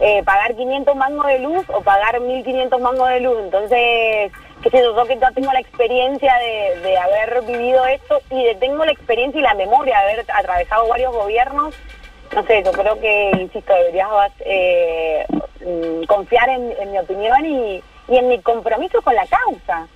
eh, 0.00 0.22
pagar 0.24 0.54
500 0.54 0.94
mangos 0.96 1.26
de 1.26 1.38
luz 1.38 1.64
o 1.68 1.80
pagar 1.80 2.20
1500 2.20 2.80
mangos 2.80 3.08
de 3.08 3.20
luz. 3.20 3.38
Entonces, 3.40 4.32
qué 4.62 4.70
sé 4.70 4.82
yo, 4.82 4.94
yo 4.94 5.04
que 5.06 5.18
ya 5.18 5.30
tengo 5.30 5.50
la 5.50 5.60
experiencia 5.60 6.34
de, 6.38 6.80
de 6.80 6.98
haber 6.98 7.42
vivido 7.42 7.86
esto 7.86 8.20
y 8.30 8.44
de 8.44 8.54
tengo 8.56 8.84
la 8.84 8.92
experiencia 8.92 9.38
y 9.38 9.42
la 9.42 9.54
memoria 9.54 9.98
de 9.98 10.04
haber 10.04 10.26
atravesado 10.30 10.88
varios 10.88 11.12
gobiernos, 11.12 11.74
no 12.34 12.42
sé, 12.44 12.62
yo 12.62 12.72
creo 12.72 13.00
que, 13.00 13.30
insisto, 13.40 13.74
deberías 13.74 14.08
eh, 14.40 15.26
mm, 15.64 16.04
confiar 16.04 16.48
en, 16.50 16.72
en 16.80 16.92
mi 16.92 16.98
opinión 16.98 17.46
y, 17.46 17.82
y 18.08 18.16
en 18.16 18.28
mi 18.28 18.40
compromiso 18.40 19.00
con 19.00 19.14
la 19.14 19.26
causa. 19.26 19.86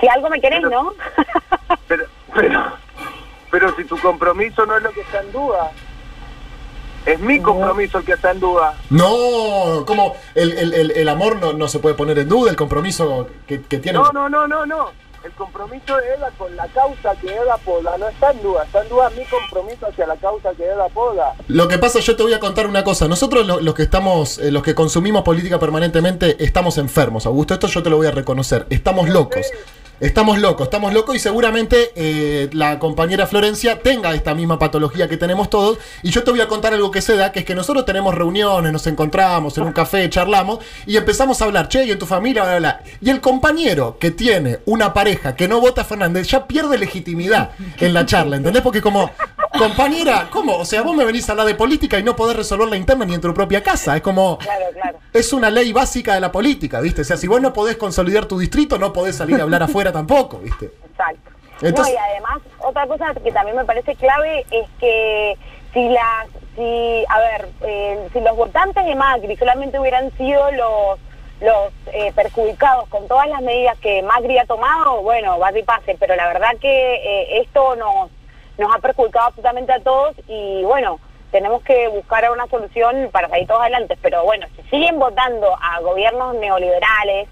Si 0.00 0.08
algo 0.08 0.30
me 0.30 0.40
querés, 0.40 0.62
¿no? 0.62 0.94
Pero, 2.34 2.62
pero, 3.50 3.76
si 3.76 3.84
tu 3.84 3.98
compromiso 3.98 4.64
no 4.66 4.76
es 4.76 4.82
lo 4.82 4.90
que 4.92 5.00
está 5.00 5.20
en 5.20 5.32
duda, 5.32 5.70
es 7.06 7.18
mi 7.20 7.40
compromiso 7.40 7.98
el 7.98 8.04
que 8.04 8.12
está 8.12 8.30
en 8.30 8.40
duda. 8.40 8.74
No, 8.90 9.84
como 9.86 10.14
el, 10.34 10.52
el- 10.52 10.74
el- 10.74 10.90
el 10.92 11.08
amor 11.08 11.36
no, 11.36 11.52
no 11.52 11.66
se 11.68 11.78
puede 11.78 11.94
poner 11.94 12.18
en 12.18 12.28
duda, 12.28 12.50
el 12.50 12.56
compromiso 12.56 13.26
que, 13.46 13.62
que 13.62 13.78
tiene. 13.78 13.98
No, 13.98 14.10
no, 14.12 14.28
no, 14.28 14.46
no, 14.46 14.66
no. 14.66 14.90
El 15.22 15.32
compromiso 15.32 15.98
de 15.98 16.14
Eda 16.14 16.30
con 16.38 16.56
la 16.56 16.66
causa 16.68 17.14
que 17.20 17.26
Eda 17.26 17.52
apoda 17.54 17.98
no 17.98 18.08
está 18.08 18.30
en 18.30 18.40
duda. 18.42 18.64
Está 18.64 18.80
en 18.82 18.88
duda 18.88 19.10
mi 19.10 19.22
compromiso 19.26 19.86
hacia 19.86 20.06
la 20.06 20.16
causa 20.16 20.52
que 20.56 20.64
Eda 20.64 20.86
apoda. 20.86 21.34
Lo 21.48 21.68
que 21.68 21.76
pasa, 21.76 22.00
yo 22.00 22.16
te 22.16 22.22
voy 22.22 22.32
a 22.32 22.40
contar 22.40 22.66
una 22.66 22.84
cosa. 22.84 23.06
Nosotros 23.06 23.46
lo- 23.46 23.60
los 23.60 23.74
que 23.74 23.82
estamos, 23.82 24.38
eh, 24.38 24.50
los 24.50 24.62
que 24.62 24.74
consumimos 24.74 25.22
política 25.22 25.58
permanentemente, 25.58 26.42
estamos 26.42 26.78
enfermos. 26.78 27.26
Augusto, 27.26 27.52
esto 27.52 27.66
yo 27.66 27.82
te 27.82 27.90
lo 27.90 27.98
voy 27.98 28.06
a 28.06 28.12
reconocer. 28.12 28.66
Estamos 28.70 29.10
locos. 29.10 29.46
Estamos 30.00 30.38
locos, 30.38 30.68
estamos 30.68 30.94
locos 30.94 31.14
y 31.14 31.18
seguramente 31.18 31.92
eh, 31.94 32.48
la 32.54 32.78
compañera 32.78 33.26
Florencia 33.26 33.80
tenga 33.80 34.14
esta 34.14 34.34
misma 34.34 34.58
patología 34.58 35.10
que 35.10 35.18
tenemos 35.18 35.50
todos. 35.50 35.76
Y 36.02 36.10
yo 36.10 36.24
te 36.24 36.30
voy 36.30 36.40
a 36.40 36.48
contar 36.48 36.72
algo 36.72 36.90
que 36.90 37.02
se 37.02 37.16
da, 37.16 37.32
que 37.32 37.40
es 37.40 37.44
que 37.44 37.54
nosotros 37.54 37.84
tenemos 37.84 38.14
reuniones, 38.14 38.72
nos 38.72 38.86
encontramos 38.86 39.58
en 39.58 39.64
un 39.64 39.74
café, 39.74 40.08
charlamos 40.08 40.60
y 40.86 40.96
empezamos 40.96 41.42
a 41.42 41.44
hablar, 41.44 41.68
che, 41.68 41.84
y 41.84 41.90
en 41.90 41.98
tu 41.98 42.06
familia, 42.06 42.44
bla, 42.44 42.58
bla, 42.58 42.80
bla. 42.80 42.98
Y 43.02 43.10
el 43.10 43.20
compañero 43.20 43.98
que 44.00 44.10
tiene 44.10 44.60
una 44.64 44.94
pareja 44.94 45.36
que 45.36 45.48
no 45.48 45.60
vota 45.60 45.84
Fernández 45.84 46.28
ya 46.28 46.46
pierde 46.46 46.78
legitimidad 46.78 47.50
en 47.78 47.92
la 47.92 48.06
charla, 48.06 48.36
¿entendés? 48.36 48.62
Porque 48.62 48.80
como, 48.80 49.10
compañera, 49.58 50.28
¿cómo? 50.30 50.56
O 50.56 50.64
sea, 50.64 50.82
vos 50.82 50.94
me 50.94 51.04
venís 51.04 51.28
a 51.28 51.32
hablar 51.32 51.46
de 51.46 51.54
política 51.54 51.98
y 51.98 52.02
no 52.02 52.16
podés 52.16 52.36
resolver 52.36 52.68
la 52.68 52.76
interna 52.76 53.04
ni 53.04 53.14
en 53.14 53.20
tu 53.20 53.32
propia 53.34 53.62
casa. 53.62 53.96
Es 53.96 54.02
como... 54.02 54.38
Claro, 54.38 54.66
claro. 54.72 54.98
Es 55.12 55.32
una 55.32 55.50
ley 55.50 55.72
básica 55.72 56.14
de 56.14 56.20
la 56.20 56.32
política, 56.32 56.80
¿viste? 56.80 57.02
O 57.02 57.04
sea, 57.04 57.16
si 57.16 57.26
vos 57.26 57.40
no 57.40 57.52
podés 57.52 57.76
consolidar 57.76 58.26
tu 58.26 58.38
distrito, 58.38 58.78
no 58.78 58.92
podés 58.92 59.16
salir 59.16 59.40
a 59.40 59.42
hablar 59.42 59.62
afuera 59.62 59.92
tampoco, 59.92 60.38
¿viste? 60.38 60.70
Exacto. 60.90 61.30
Entonces- 61.62 61.94
no, 61.94 62.00
y 62.00 62.10
además, 62.10 62.38
otra 62.58 62.86
cosa 62.86 63.12
que 63.22 63.32
también 63.32 63.56
me 63.56 63.64
parece 63.64 63.94
clave 63.96 64.46
es 64.50 64.68
que 64.78 65.36
si 65.74 65.88
las, 65.88 66.26
si, 66.56 67.04
a 67.08 67.18
ver, 67.18 67.48
eh, 67.62 68.08
si 68.12 68.20
los 68.20 68.36
votantes 68.36 68.84
de 68.84 68.94
Macri 68.94 69.36
solamente 69.36 69.78
hubieran 69.78 70.10
sido 70.16 70.50
los 70.52 70.98
los 71.40 71.72
eh, 71.94 72.12
perjudicados 72.14 72.86
con 72.88 73.08
todas 73.08 73.26
las 73.28 73.40
medidas 73.40 73.78
que 73.78 74.02
Macri 74.02 74.36
ha 74.36 74.44
tomado, 74.44 75.00
bueno, 75.02 75.38
va 75.38 75.58
y 75.58 75.62
pase, 75.62 75.96
pero 75.98 76.14
la 76.14 76.26
verdad 76.26 76.50
que 76.60 76.94
eh, 76.96 77.40
esto 77.40 77.76
nos, 77.76 78.10
nos 78.60 78.74
ha 78.74 78.78
perjudicado 78.78 79.26
absolutamente 79.26 79.72
a 79.72 79.80
todos 79.80 80.14
y 80.28 80.62
bueno, 80.64 80.98
tenemos 81.32 81.62
que 81.62 81.88
buscar 81.88 82.30
una 82.30 82.46
solución 82.48 83.08
para 83.12 83.28
salir 83.28 83.46
todos 83.46 83.60
adelante, 83.62 83.96
pero 84.02 84.24
bueno, 84.24 84.46
si 84.56 84.62
siguen 84.70 84.98
votando 84.98 85.56
a 85.60 85.80
gobiernos 85.80 86.34
neoliberales, 86.36 87.28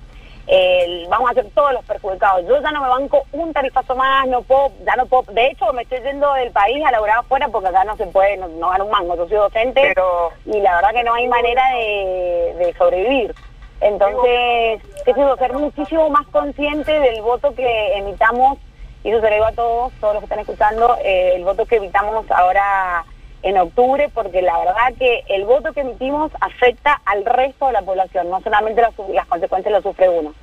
vamos 1.10 1.30
a 1.30 1.34
ser 1.34 1.46
todos 1.54 1.72
los 1.72 1.84
perjudicados. 1.84 2.46
Yo 2.46 2.60
ya 2.62 2.70
no 2.70 2.80
me 2.80 2.88
banco 2.88 3.22
un 3.32 3.52
tarifazo 3.52 3.94
más, 3.96 4.26
no 4.28 4.40
puedo, 4.42 4.70
ya 4.86 4.96
no 4.96 5.04
puedo, 5.06 5.24
de 5.32 5.48
hecho 5.48 5.72
me 5.72 5.82
estoy 5.82 6.00
yendo 6.00 6.32
del 6.34 6.50
país 6.52 6.82
a 6.86 6.90
laburar 6.90 7.18
afuera 7.18 7.48
porque 7.48 7.68
acá 7.68 7.84
no 7.84 7.96
se 7.96 8.06
puede, 8.06 8.36
no, 8.38 8.48
no 8.48 8.70
gano 8.70 8.86
un 8.86 8.90
mango, 8.90 9.16
yo 9.16 9.28
soy 9.28 9.36
docente 9.36 9.82
Pero- 9.94 10.30
y 10.46 10.60
la 10.60 10.76
verdad 10.76 10.92
que 10.92 11.04
no 11.04 11.14
hay 11.14 11.28
manera 11.28 11.62
de, 11.74 12.54
de 12.58 12.74
sobrevivir. 12.78 13.34
Entonces, 13.80 14.82
qué 15.04 15.14
sé 15.14 15.20
yo, 15.20 15.36
ser 15.36 15.52
muchísimo 15.52 16.08
más 16.10 16.26
consciente 16.28 16.98
del 16.98 17.20
voto 17.22 17.54
que 17.54 17.96
emitamos, 17.98 18.58
y 19.04 19.10
eso 19.10 19.20
se 19.20 19.28
lo 19.28 19.34
digo 19.34 19.46
a 19.46 19.52
todos, 19.52 19.92
todos 20.00 20.14
los 20.14 20.20
que 20.20 20.26
están 20.26 20.40
escuchando, 20.40 20.96
eh, 21.04 21.34
el 21.36 21.44
voto 21.44 21.66
que 21.66 21.76
evitamos 21.76 22.28
ahora 22.30 23.04
en 23.42 23.58
octubre, 23.58 24.10
porque 24.12 24.42
la 24.42 24.58
verdad 24.58 24.92
que 24.98 25.22
el 25.28 25.44
voto 25.44 25.72
que 25.72 25.80
emitimos 25.80 26.32
afecta 26.40 27.00
al 27.04 27.24
resto 27.24 27.68
de 27.68 27.72
la 27.72 27.82
población, 27.82 28.28
no 28.30 28.40
solamente 28.40 28.82
las, 28.82 28.92
las 29.10 29.26
consecuencias 29.26 29.72
lo 29.72 29.80
sufre 29.82 30.08
uno. 30.08 30.34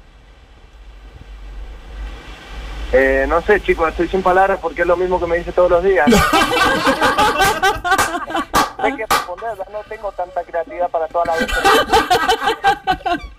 Eh, 2.93 3.25
no 3.27 3.41
sé, 3.41 3.59
chicos, 3.61 3.89
estoy 3.89 4.07
sin 4.07 4.23
palabras 4.23 4.59
porque 4.61 4.83
es 4.83 4.87
lo 4.87 4.95
mismo 4.95 5.19
que 5.19 5.25
me 5.25 5.35
dice 5.37 5.51
todos 5.51 5.69
los 5.69 5.83
días. 5.83 6.07
No 6.07 6.15
sé 8.85 8.95
qué 8.95 9.05
responder, 9.05 9.57
no 9.71 9.79
tengo 9.89 10.11
tanta 10.13 10.41
creatividad 10.43 10.89
para 10.89 11.07
toda 11.07 11.25
la 11.25 11.33
vez. 11.33 11.47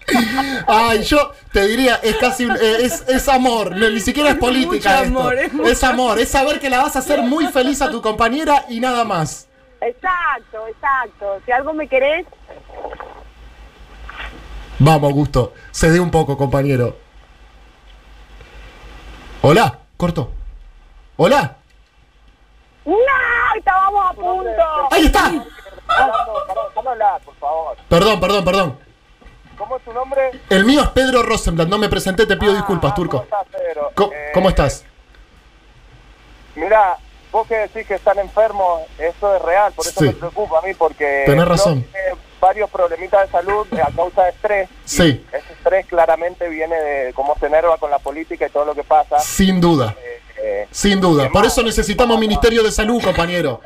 Ay, 0.66 1.02
yo 1.04 1.32
te 1.52 1.66
diría, 1.66 1.96
es 2.02 2.16
casi 2.16 2.44
un- 2.44 2.56
eh, 2.56 2.76
es, 2.82 3.04
es 3.08 3.28
amor, 3.28 3.72
no, 3.76 3.90
ni 3.90 4.00
siquiera 4.00 4.30
es 4.30 4.36
política. 4.36 5.00
Amor, 5.00 5.34
esto. 5.34 5.46
es 5.46 5.52
mucho 5.52 5.70
es 5.70 5.84
amor, 5.84 6.18
es 6.18 6.28
saber 6.30 6.60
que 6.60 6.70
la 6.70 6.82
vas 6.82 6.96
a 6.96 7.00
hacer 7.00 7.22
muy 7.22 7.46
feliz 7.48 7.82
a 7.82 7.90
tu 7.90 8.00
compañera 8.02 8.64
y 8.68 8.80
nada 8.80 9.04
más. 9.04 9.48
Exacto, 9.80 10.66
exacto. 10.68 11.40
Si 11.44 11.52
algo 11.52 11.72
me 11.72 11.88
querés, 11.88 12.26
Vamos, 14.78 15.08
Augusto, 15.10 15.54
cede 15.70 15.98
un 16.00 16.10
poco, 16.10 16.36
compañero. 16.36 16.96
Hola, 19.42 19.78
corto. 19.96 20.32
Hola, 21.16 21.56
¡no! 22.84 22.94
Estábamos 23.56 24.10
a 24.10 24.12
punto. 24.12 24.62
ahí 24.90 25.06
está. 25.06 25.32
Perdón, 27.88 28.20
perdón, 28.20 28.44
perdón. 28.44 28.78
¿Cómo 29.56 29.76
es 29.76 29.82
tu 29.84 29.92
nombre? 29.92 30.30
El 30.50 30.64
mío 30.64 30.82
es 30.82 30.88
Pedro 30.90 31.22
Rosenblatt, 31.22 31.68
no 31.68 31.78
me 31.78 31.88
presenté, 31.88 32.26
te 32.26 32.36
pido 32.36 32.52
disculpas, 32.54 32.92
Ah, 32.92 32.94
¿Cómo 32.94 33.08
Turco. 33.10 33.22
estás, 33.24 33.46
Pedro? 33.50 33.90
Co- 33.94 34.12
Eh, 34.12 34.30
¿Cómo 34.34 34.48
estás? 34.48 34.84
Mira, 36.54 36.96
vos 37.32 37.46
que 37.46 37.56
decís 37.56 37.86
que 37.86 37.94
están 37.94 38.18
enfermos, 38.18 38.82
eso 38.98 39.36
es 39.36 39.42
real, 39.42 39.72
por 39.74 39.86
eso 39.86 40.00
Sí. 40.00 40.06
me 40.06 40.12
preocupa 40.12 40.58
a 40.58 40.62
mí, 40.62 40.74
porque 40.74 41.22
Tenés 41.26 41.44
yo 41.44 41.50
razón. 41.50 41.86
varios 42.40 42.70
problemitas 42.70 43.26
de 43.26 43.32
salud 43.32 43.66
a 43.82 43.90
causa 43.94 44.24
de 44.24 44.30
estrés. 44.30 44.68
Sí. 44.84 45.24
Ese 45.32 45.52
estrés 45.52 45.86
claramente 45.86 46.48
viene 46.48 46.76
de 46.76 47.12
cómo 47.14 47.36
se 47.38 47.46
enerva 47.46 47.76
con 47.78 47.90
la 47.90 47.98
política 47.98 48.46
y 48.46 48.50
todo 48.50 48.64
lo 48.64 48.74
que 48.74 48.84
pasa. 48.84 49.18
Sin 49.18 49.60
duda, 49.60 49.94
Eh, 49.98 50.20
eh, 50.38 50.68
sin 50.70 51.00
duda. 51.00 51.28
Por 51.30 51.44
eso 51.44 51.62
necesitamos 51.62 52.18
Ministerio 52.18 52.62
de 52.62 52.70
Salud, 52.72 53.02
compañero. 53.02 53.60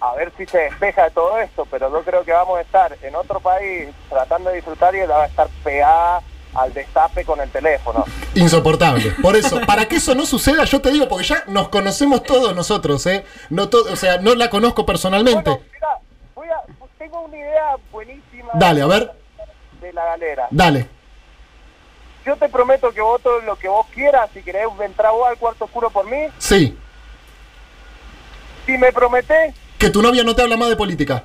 A 0.00 0.14
ver 0.14 0.32
si 0.36 0.46
se 0.46 0.58
despeja 0.58 1.04
de 1.04 1.10
todo 1.10 1.38
esto, 1.38 1.66
pero 1.70 1.90
yo 1.90 2.02
creo 2.04 2.24
que 2.24 2.32
vamos 2.32 2.58
a 2.58 2.62
estar 2.62 2.96
en 3.02 3.14
otro 3.16 3.40
país 3.40 3.88
tratando 4.08 4.50
de 4.50 4.56
disfrutar 4.56 4.94
y 4.94 5.00
ella 5.00 5.16
va 5.16 5.24
a 5.24 5.26
estar 5.26 5.48
pegada 5.64 6.22
al 6.54 6.72
destape 6.72 7.24
con 7.24 7.40
el 7.40 7.50
teléfono. 7.50 8.04
Insoportable. 8.34 9.10
Por 9.22 9.36
eso, 9.36 9.60
para 9.66 9.86
que 9.86 9.96
eso 9.96 10.14
no 10.14 10.24
suceda, 10.24 10.64
yo 10.64 10.80
te 10.80 10.90
digo, 10.90 11.08
porque 11.08 11.24
ya 11.26 11.42
nos 11.48 11.68
conocemos 11.68 12.22
todos 12.22 12.54
nosotros, 12.54 13.04
¿eh? 13.06 13.24
No 13.50 13.68
to- 13.68 13.84
o 13.92 13.96
sea, 13.96 14.18
no 14.18 14.34
la 14.34 14.48
conozco 14.48 14.86
personalmente. 14.86 15.50
Bueno, 15.50 15.64
mira, 15.72 15.88
voy 16.34 16.48
a, 16.48 16.62
tengo 16.96 17.20
una 17.22 17.36
idea 17.36 17.76
buenísima 17.92 18.50
Dale, 18.54 18.82
a 18.82 18.86
ver, 18.86 19.12
de 19.80 19.92
la 19.92 20.04
galera. 20.04 20.46
dale. 20.50 20.86
Yo 22.24 22.36
te 22.36 22.48
prometo 22.48 22.92
que 22.92 23.00
voto 23.00 23.40
lo 23.40 23.56
que 23.56 23.68
vos 23.68 23.86
quieras, 23.94 24.28
si 24.34 24.42
querés 24.42 24.66
entrar 24.80 25.12
vos 25.12 25.28
al 25.28 25.36
cuarto 25.38 25.64
oscuro 25.64 25.90
por 25.90 26.06
mí, 26.06 26.26
Sí, 26.38 26.76
si 28.66 28.76
me 28.78 28.92
prometés 28.92 29.54
que 29.78 29.90
tu 29.90 30.02
novia 30.02 30.24
no 30.24 30.34
te 30.34 30.42
habla 30.42 30.56
más 30.56 30.68
de 30.68 30.76
política. 30.76 31.24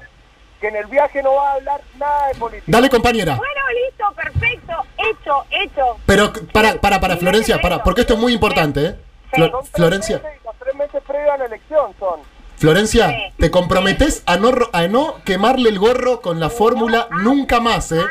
que 0.62 0.70
en 0.70 0.78
el 0.78 0.86
viaje 0.86 1.22
no 1.22 1.34
va 1.36 1.50
a 1.50 1.54
hablar 1.56 1.82
nada 1.98 2.28
de 2.30 2.36
política. 2.36 2.64
Dale, 2.72 2.90
compañera. 2.90 3.36
Bueno, 3.36 3.62
listo, 3.86 4.06
perfecto. 4.16 4.74
Hecho, 4.98 5.44
hecho. 5.52 5.98
Pero, 6.06 6.32
para, 6.54 6.76
para, 6.80 7.02
para, 7.02 7.18
Florencia, 7.18 7.60
para, 7.60 7.84
porque 7.84 8.02
esto 8.02 8.14
es 8.14 8.20
muy 8.20 8.32
importante, 8.34 8.86
¿eh? 8.86 8.96
Flo- 9.34 9.52
Son 9.52 9.60
tres 9.64 9.72
Florencia, 9.74 10.18
meses 10.20 10.40
y 10.42 10.46
los 10.46 10.56
tres 10.60 10.76
meses 10.76 11.02
previos 11.06 11.32
a 11.34 11.38
la 11.38 11.46
elección 11.48 11.92
son. 12.00 12.20
Florencia, 12.56 13.10
Sí. 13.10 13.34
te 13.40 13.52
comprometes 13.52 14.24
a 14.26 14.38
no, 14.38 14.52
ro- 14.54 14.70
a 14.72 14.88
no 14.88 15.16
quemarle 15.26 15.70
el 15.70 15.80
gorro 15.80 16.22
con 16.22 16.40
la 16.40 16.50
fórmula 16.50 17.10
nunca 17.24 17.60
más, 17.60 17.92
¿eh? 17.92 18.02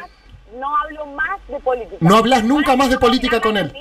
No 0.59 0.77
hablo 0.77 1.07
más 1.07 1.41
de 1.49 1.59
política. 1.61 1.97
No 2.01 2.17
hablas 2.19 2.45
nunca 2.45 2.77
más 2.77 2.91
de 2.91 2.99
política 2.99 3.41
con 3.41 3.57
él. 3.57 3.73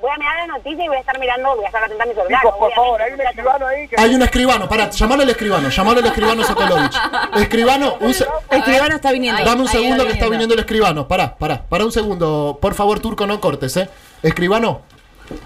Voy 0.00 0.10
a 0.10 0.16
mirar 0.16 0.36
la 0.46 0.46
noticia 0.56 0.84
y 0.84 0.88
voy 0.88 0.96
a 0.96 1.00
estar 1.00 1.18
mirando, 1.18 1.56
voy 1.56 1.64
a 1.64 1.66
estar 1.66 1.82
atenta 1.82 2.04
a 2.04 2.06
mi 2.06 2.14
celular. 2.14 2.40
Chicos, 2.40 2.54
por 2.58 2.72
favor, 2.72 3.02
hay 3.02 3.12
un 3.12 3.20
escribano 3.20 3.66
ahí 3.66 3.88
que... 3.88 3.96
Hay 4.00 4.14
un 4.14 4.22
escribano, 4.22 4.68
pará, 4.68 4.90
llamalo 4.90 5.22
al 5.22 5.28
escribano, 5.30 5.68
llamalo 5.68 5.98
al 6.00 6.06
escribano 6.06 6.44
Sokolovich. 6.44 6.96
Escribano, 7.36 7.96
un 8.00 8.14
se- 8.14 8.26
Escribano 8.50 8.94
está 8.94 9.10
viniendo. 9.12 9.44
Dame 9.44 9.62
un 9.62 9.68
segundo 9.68 10.04
que 10.04 10.12
está 10.12 10.26
viniendo. 10.26 10.30
viniendo 10.30 10.54
el 10.54 10.60
escribano. 10.60 11.08
Pará, 11.08 11.34
pará, 11.36 11.62
pará 11.68 11.84
un 11.84 11.92
segundo. 11.92 12.58
Por 12.62 12.74
favor, 12.74 13.00
Turco, 13.00 13.26
no 13.26 13.40
cortes, 13.40 13.76
¿eh? 13.76 13.88
Escribano, 14.22 14.82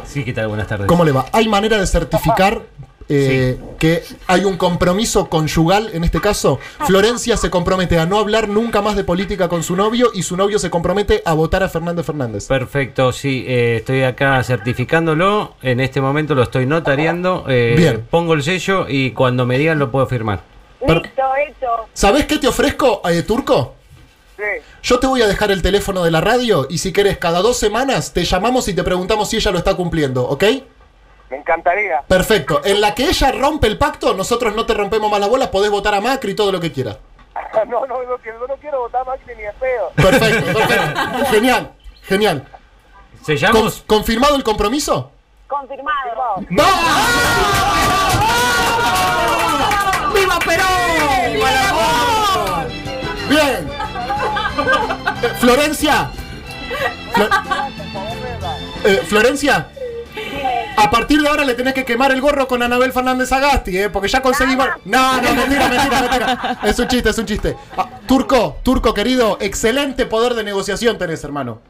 Sí, 0.04 0.24
¿qué 0.24 0.32
tal? 0.32 0.46
Buenas 0.48 0.68
tardes. 0.68 0.86
¿cómo 0.86 1.04
le 1.04 1.10
va? 1.12 1.26
¿Hay 1.32 1.48
manera 1.48 1.76
de 1.78 1.86
certificar 1.88 2.60
eh, 3.08 3.58
que 3.78 4.02
hay 4.26 4.44
un 4.44 4.56
compromiso 4.56 5.28
conyugal 5.28 5.90
en 5.92 6.04
este 6.04 6.20
caso? 6.20 6.58
Florencia 6.86 7.36
se 7.36 7.50
compromete 7.50 7.98
a 7.98 8.06
no 8.06 8.18
hablar 8.18 8.48
nunca 8.48 8.82
más 8.82 8.96
de 8.96 9.04
política 9.04 9.48
con 9.48 9.62
su 9.62 9.76
novio 9.76 10.10
y 10.14 10.22
su 10.22 10.36
novio 10.36 10.58
se 10.58 10.70
compromete 10.70 11.22
a 11.24 11.32
votar 11.34 11.62
a 11.62 11.68
Fernández 11.68 12.06
Fernández. 12.06 12.46
Perfecto, 12.46 13.12
sí, 13.12 13.44
eh, 13.46 13.76
estoy 13.78 14.02
acá 14.02 14.42
certificándolo. 14.42 15.54
En 15.62 15.80
este 15.80 16.00
momento 16.00 16.34
lo 16.34 16.42
estoy 16.42 16.66
notariando. 16.66 17.44
eh, 17.48 17.74
Bien. 17.76 18.06
Pongo 18.10 18.34
el 18.34 18.42
sello 18.42 18.86
y 18.88 19.12
cuando 19.12 19.46
me 19.46 19.58
digan 19.58 19.78
lo 19.78 19.90
puedo 19.90 20.06
firmar. 20.06 20.42
Listo, 20.80 21.00
hecho. 21.48 21.66
¿Sabés 21.92 22.26
qué 22.26 22.38
te 22.38 22.48
ofrezco, 22.48 23.02
eh, 23.08 23.22
Turco? 23.22 23.74
Yo 24.82 24.98
te 24.98 25.06
voy 25.06 25.22
a 25.22 25.28
dejar 25.28 25.52
el 25.52 25.62
teléfono 25.62 26.02
de 26.02 26.10
la 26.10 26.20
radio 26.20 26.66
y 26.68 26.78
si 26.78 26.92
querés, 26.92 27.16
cada 27.18 27.40
dos 27.42 27.56
semanas 27.56 28.12
te 28.12 28.24
llamamos 28.24 28.66
y 28.66 28.74
te 28.74 28.82
preguntamos 28.82 29.30
si 29.30 29.36
ella 29.36 29.52
lo 29.52 29.58
está 29.58 29.74
cumpliendo, 29.76 30.24
¿ok? 30.24 30.44
Me 31.32 31.38
encantaría. 31.38 32.02
Perfecto. 32.06 32.60
En 32.62 32.80
la 32.82 32.94
que 32.94 33.04
ella 33.08 33.32
rompe 33.32 33.66
el 33.66 33.78
pacto, 33.78 34.12
nosotros 34.12 34.54
no 34.54 34.66
te 34.66 34.74
rompemos 34.74 35.10
más 35.10 35.18
la 35.18 35.26
bola, 35.28 35.50
podés 35.50 35.70
votar 35.70 35.94
a 35.94 36.00
Macri 36.02 36.32
y 36.32 36.34
todo 36.34 36.52
lo 36.52 36.60
que 36.60 36.70
quieras. 36.70 36.98
no, 37.68 37.86
no, 37.86 38.02
no, 38.04 38.18
que 38.18 38.28
yo 38.38 38.46
no 38.46 38.54
quiero 38.56 38.80
votar 38.80 39.06
más 39.06 39.18
ni 39.26 39.34
de 39.42 39.52
feo. 39.54 39.90
Perfecto, 39.96 40.52
perfecto. 40.52 41.24
Genial, 41.30 41.72
genial. 42.02 42.46
¿Sellamos? 43.24 43.82
Con- 43.86 43.96
¿Confirmado 43.98 44.36
el 44.36 44.42
compromiso? 44.44 45.10
Confirmado. 45.48 46.44
¡Vamos! 46.50 46.74
¡Viva 50.14 50.38
Perón! 50.40 51.32
¡Viva 51.32 51.68
amor! 51.70 52.66
Bien. 53.28 53.70
Eh, 55.22 55.28
Florencia. 55.40 56.10
Flo- 57.14 57.28
Eh, 58.84 58.96
Florencia. 59.06 59.68
A 60.76 60.90
partir 60.90 61.20
de 61.20 61.28
ahora 61.28 61.44
le 61.44 61.54
tenés 61.54 61.74
que 61.74 61.84
quemar 61.84 62.12
el 62.12 62.20
gorro 62.20 62.48
con 62.48 62.62
Anabel 62.62 62.92
Fernández 62.92 63.30
Agasti, 63.32 63.78
¿eh? 63.78 63.90
Porque 63.90 64.08
ya 64.08 64.22
conseguimos... 64.22 64.68
No, 64.84 65.20
no, 65.20 65.34
mentira, 65.34 65.68
mentira, 65.68 66.00
mentira. 66.00 66.58
Es 66.64 66.78
un 66.78 66.88
chiste, 66.88 67.10
es 67.10 67.18
un 67.18 67.26
chiste. 67.26 67.56
Ah, 67.76 67.88
turco, 68.06 68.56
Turco 68.62 68.94
querido, 68.94 69.38
excelente 69.40 70.06
poder 70.06 70.34
de 70.34 70.44
negociación 70.44 70.98
tenés, 70.98 71.22
hermano. 71.24 71.60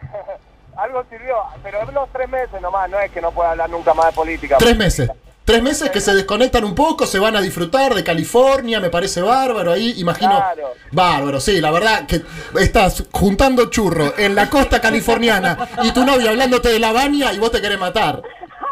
Algo 0.76 1.04
sirvió, 1.08 1.36
pero 1.62 1.90
los 1.92 2.08
tres 2.12 2.28
meses 2.28 2.60
nomás, 2.60 2.90
no 2.90 2.98
es 2.98 3.10
que 3.10 3.20
no 3.20 3.30
pueda 3.30 3.52
hablar 3.52 3.70
nunca 3.70 3.94
más 3.94 4.06
de 4.06 4.12
política. 4.12 4.56
Tres 4.58 4.76
meses. 4.76 5.10
Tres 5.44 5.60
meses 5.60 5.90
que 5.90 6.00
se 6.00 6.14
desconectan 6.14 6.64
un 6.64 6.74
poco, 6.74 7.04
se 7.04 7.18
van 7.18 7.34
a 7.34 7.40
disfrutar 7.40 7.94
de 7.94 8.04
California, 8.04 8.78
me 8.78 8.90
parece 8.90 9.20
bárbaro 9.20 9.72
ahí, 9.72 9.94
imagino. 9.96 10.36
Claro. 10.36 10.74
Bárbaro, 10.92 11.40
sí, 11.40 11.60
la 11.60 11.72
verdad 11.72 12.06
que 12.06 12.22
estás 12.60 13.04
juntando 13.10 13.68
churro 13.68 14.14
en 14.16 14.36
la 14.36 14.48
costa 14.48 14.80
californiana 14.80 15.68
y 15.82 15.90
tu 15.90 16.04
novia 16.04 16.30
hablándote 16.30 16.68
de 16.68 16.78
la 16.78 16.92
baña 16.92 17.32
y 17.32 17.38
vos 17.38 17.50
te 17.50 17.60
querés 17.60 17.78
matar. 17.78 18.22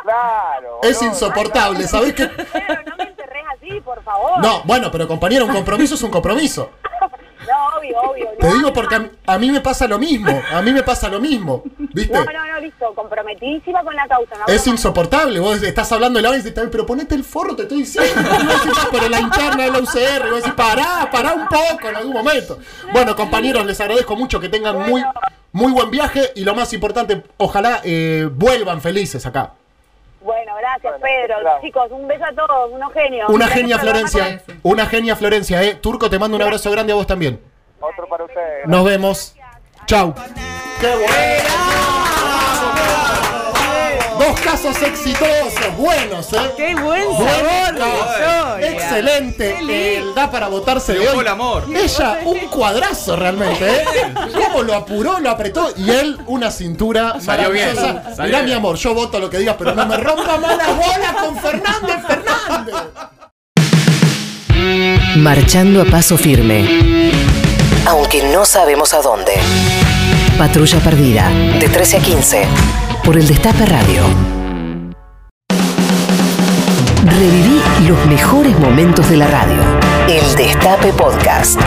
Claro. 0.04 0.80
Es 0.82 1.02
insoportable, 1.02 1.86
¿sabés 1.88 2.14
qué? 2.14 2.26
Pero 2.26 2.82
no 2.86 2.96
me 2.96 3.04
enterrés 3.04 3.44
así, 3.56 3.80
por 3.80 4.02
favor. 4.04 4.40
No, 4.40 4.62
bueno, 4.64 4.90
pero 4.92 5.08
compañero, 5.08 5.46
un 5.46 5.52
compromiso 5.52 5.96
es 5.96 6.02
un 6.02 6.10
compromiso. 6.10 6.70
No, 7.50 7.78
obvio, 7.78 8.00
obvio. 8.00 8.28
Te 8.38 8.46
no, 8.46 8.54
digo 8.54 8.72
porque 8.72 8.94
a, 8.94 8.98
mí- 9.00 9.10
a 9.26 9.38
mí 9.38 9.50
me 9.50 9.60
pasa 9.60 9.86
lo 9.88 9.98
mismo, 9.98 10.40
a 10.52 10.62
mí 10.62 10.72
me 10.72 10.82
pasa 10.82 11.08
lo 11.08 11.20
mismo, 11.20 11.62
¿viste? 11.78 12.12
No, 12.12 12.24
no, 12.24 12.46
no, 12.46 12.60
listo. 12.60 12.92
Comprometidísima 12.94 13.82
con 13.82 13.94
la 13.94 14.06
causa. 14.06 14.36
No 14.38 14.46
Es 14.46 14.66
insoportable, 14.66 15.40
vos 15.40 15.62
estás 15.62 15.90
hablando 15.92 16.18
de 16.18 16.22
la 16.22 16.28
vaina 16.30 16.44
y 16.46 16.50
dices, 16.50 16.68
pero 16.70 16.86
ponete 16.86 17.14
el 17.14 17.24
forro, 17.24 17.56
te 17.56 17.62
estoy 17.62 17.78
diciendo. 17.78 18.10
Decís, 18.22 18.78
pero 18.92 19.08
la 19.08 19.20
interna 19.20 19.64
de 19.64 19.70
la 19.70 19.78
UCR, 19.80 20.26
y 20.26 20.30
vos 20.30 20.36
decís, 20.42 20.52
pará, 20.54 21.08
pará 21.10 21.32
un 21.34 21.46
poco 21.48 21.88
en 21.88 21.96
algún 21.96 22.12
momento. 22.12 22.58
Bueno, 22.92 23.16
compañeros, 23.16 23.64
les 23.66 23.80
agradezco 23.80 24.16
mucho 24.16 24.38
que 24.40 24.48
tengan 24.48 24.88
muy, 24.88 25.02
muy 25.52 25.72
buen 25.72 25.90
viaje 25.90 26.30
y 26.36 26.44
lo 26.44 26.54
más 26.54 26.72
importante, 26.72 27.22
ojalá 27.38 27.80
eh, 27.84 28.28
vuelvan 28.32 28.80
felices 28.80 29.26
acá. 29.26 29.54
Gracias, 30.60 31.00
Bueno, 31.00 31.04
Pedro. 31.26 31.40
claro. 31.40 31.60
Chicos, 31.62 31.90
un 31.90 32.06
beso 32.08 32.24
a 32.24 32.32
todos, 32.32 32.70
unos 32.72 32.92
genios. 32.92 33.28
Una 33.28 33.46
Gracias 33.46 33.58
genia 33.60 33.78
Florencia, 33.78 34.42
una 34.62 34.86
genia 34.86 35.16
Florencia, 35.16 35.62
eh. 35.62 35.74
Turco, 35.76 36.10
te 36.10 36.18
mando 36.18 36.36
un 36.36 36.42
abrazo 36.42 36.70
grande 36.70 36.92
a 36.92 36.96
vos 36.96 37.06
también. 37.06 37.40
Otro 37.80 38.06
para 38.08 38.24
ustedes. 38.24 38.66
Nos 38.66 38.84
vemos. 38.84 39.34
Chau. 39.86 40.14
¡Qué 40.80 40.86
bueno! 40.94 41.99
Casos 44.44 44.82
exitosos, 44.82 45.76
buenos, 45.76 46.32
¿eh? 46.32 46.36
¡Qué 46.56 46.74
buen 46.74 47.04
Buen 47.06 47.28
sabor! 47.28 47.74
historia. 47.74 48.70
Excelente. 48.70 49.54
Qué 49.58 49.62
lindo. 49.62 50.08
El 50.10 50.14
da 50.14 50.30
para 50.30 50.48
votarse 50.48 50.94
de 50.94 51.08
hoy. 51.08 51.18
el 51.20 51.28
amor. 51.28 51.64
Ella, 51.74 52.18
un 52.24 52.38
cuadrazo 52.48 53.14
realmente, 53.16 53.64
¿eh? 53.68 53.84
Cómo 54.34 54.62
lo 54.62 54.74
apuró, 54.74 55.20
lo 55.20 55.30
apretó. 55.30 55.68
Y 55.76 55.90
él, 55.90 56.18
una 56.26 56.50
cintura 56.50 57.20
Salió 57.20 57.50
bien, 57.50 57.74
maravillosa. 57.76 58.02
salió 58.16 58.24
Mirá, 58.26 58.38
bien. 58.38 58.44
mi 58.46 58.52
amor, 58.52 58.76
yo 58.76 58.92
voto 58.94 59.20
lo 59.20 59.30
que 59.30 59.38
digas, 59.38 59.54
pero 59.58 59.74
no 59.74 59.86
me 59.86 59.96
rompa 59.96 60.36
más 60.38 60.56
la 60.56 60.68
bola 60.68 61.14
con 61.22 61.38
Fernández 61.38 61.96
Fernández. 62.06 62.74
Marchando 65.16 65.82
a 65.82 65.84
paso 65.84 66.16
firme. 66.18 67.12
Aunque 67.86 68.22
no 68.32 68.44
sabemos 68.44 68.92
a 68.94 69.02
dónde. 69.02 69.32
Patrulla 70.38 70.78
Perdida, 70.80 71.28
de 71.58 71.68
13 71.68 71.96
a 71.96 72.00
15, 72.00 72.42
por 73.10 73.18
el 73.18 73.26
Destape 73.26 73.66
Radio. 73.66 74.04
Reviví 77.04 77.60
los 77.88 78.06
mejores 78.06 78.56
momentos 78.60 79.10
de 79.10 79.16
la 79.16 79.26
radio. 79.26 79.60
El 80.08 80.36
Destape 80.36 80.92
Podcast. 80.92 81.60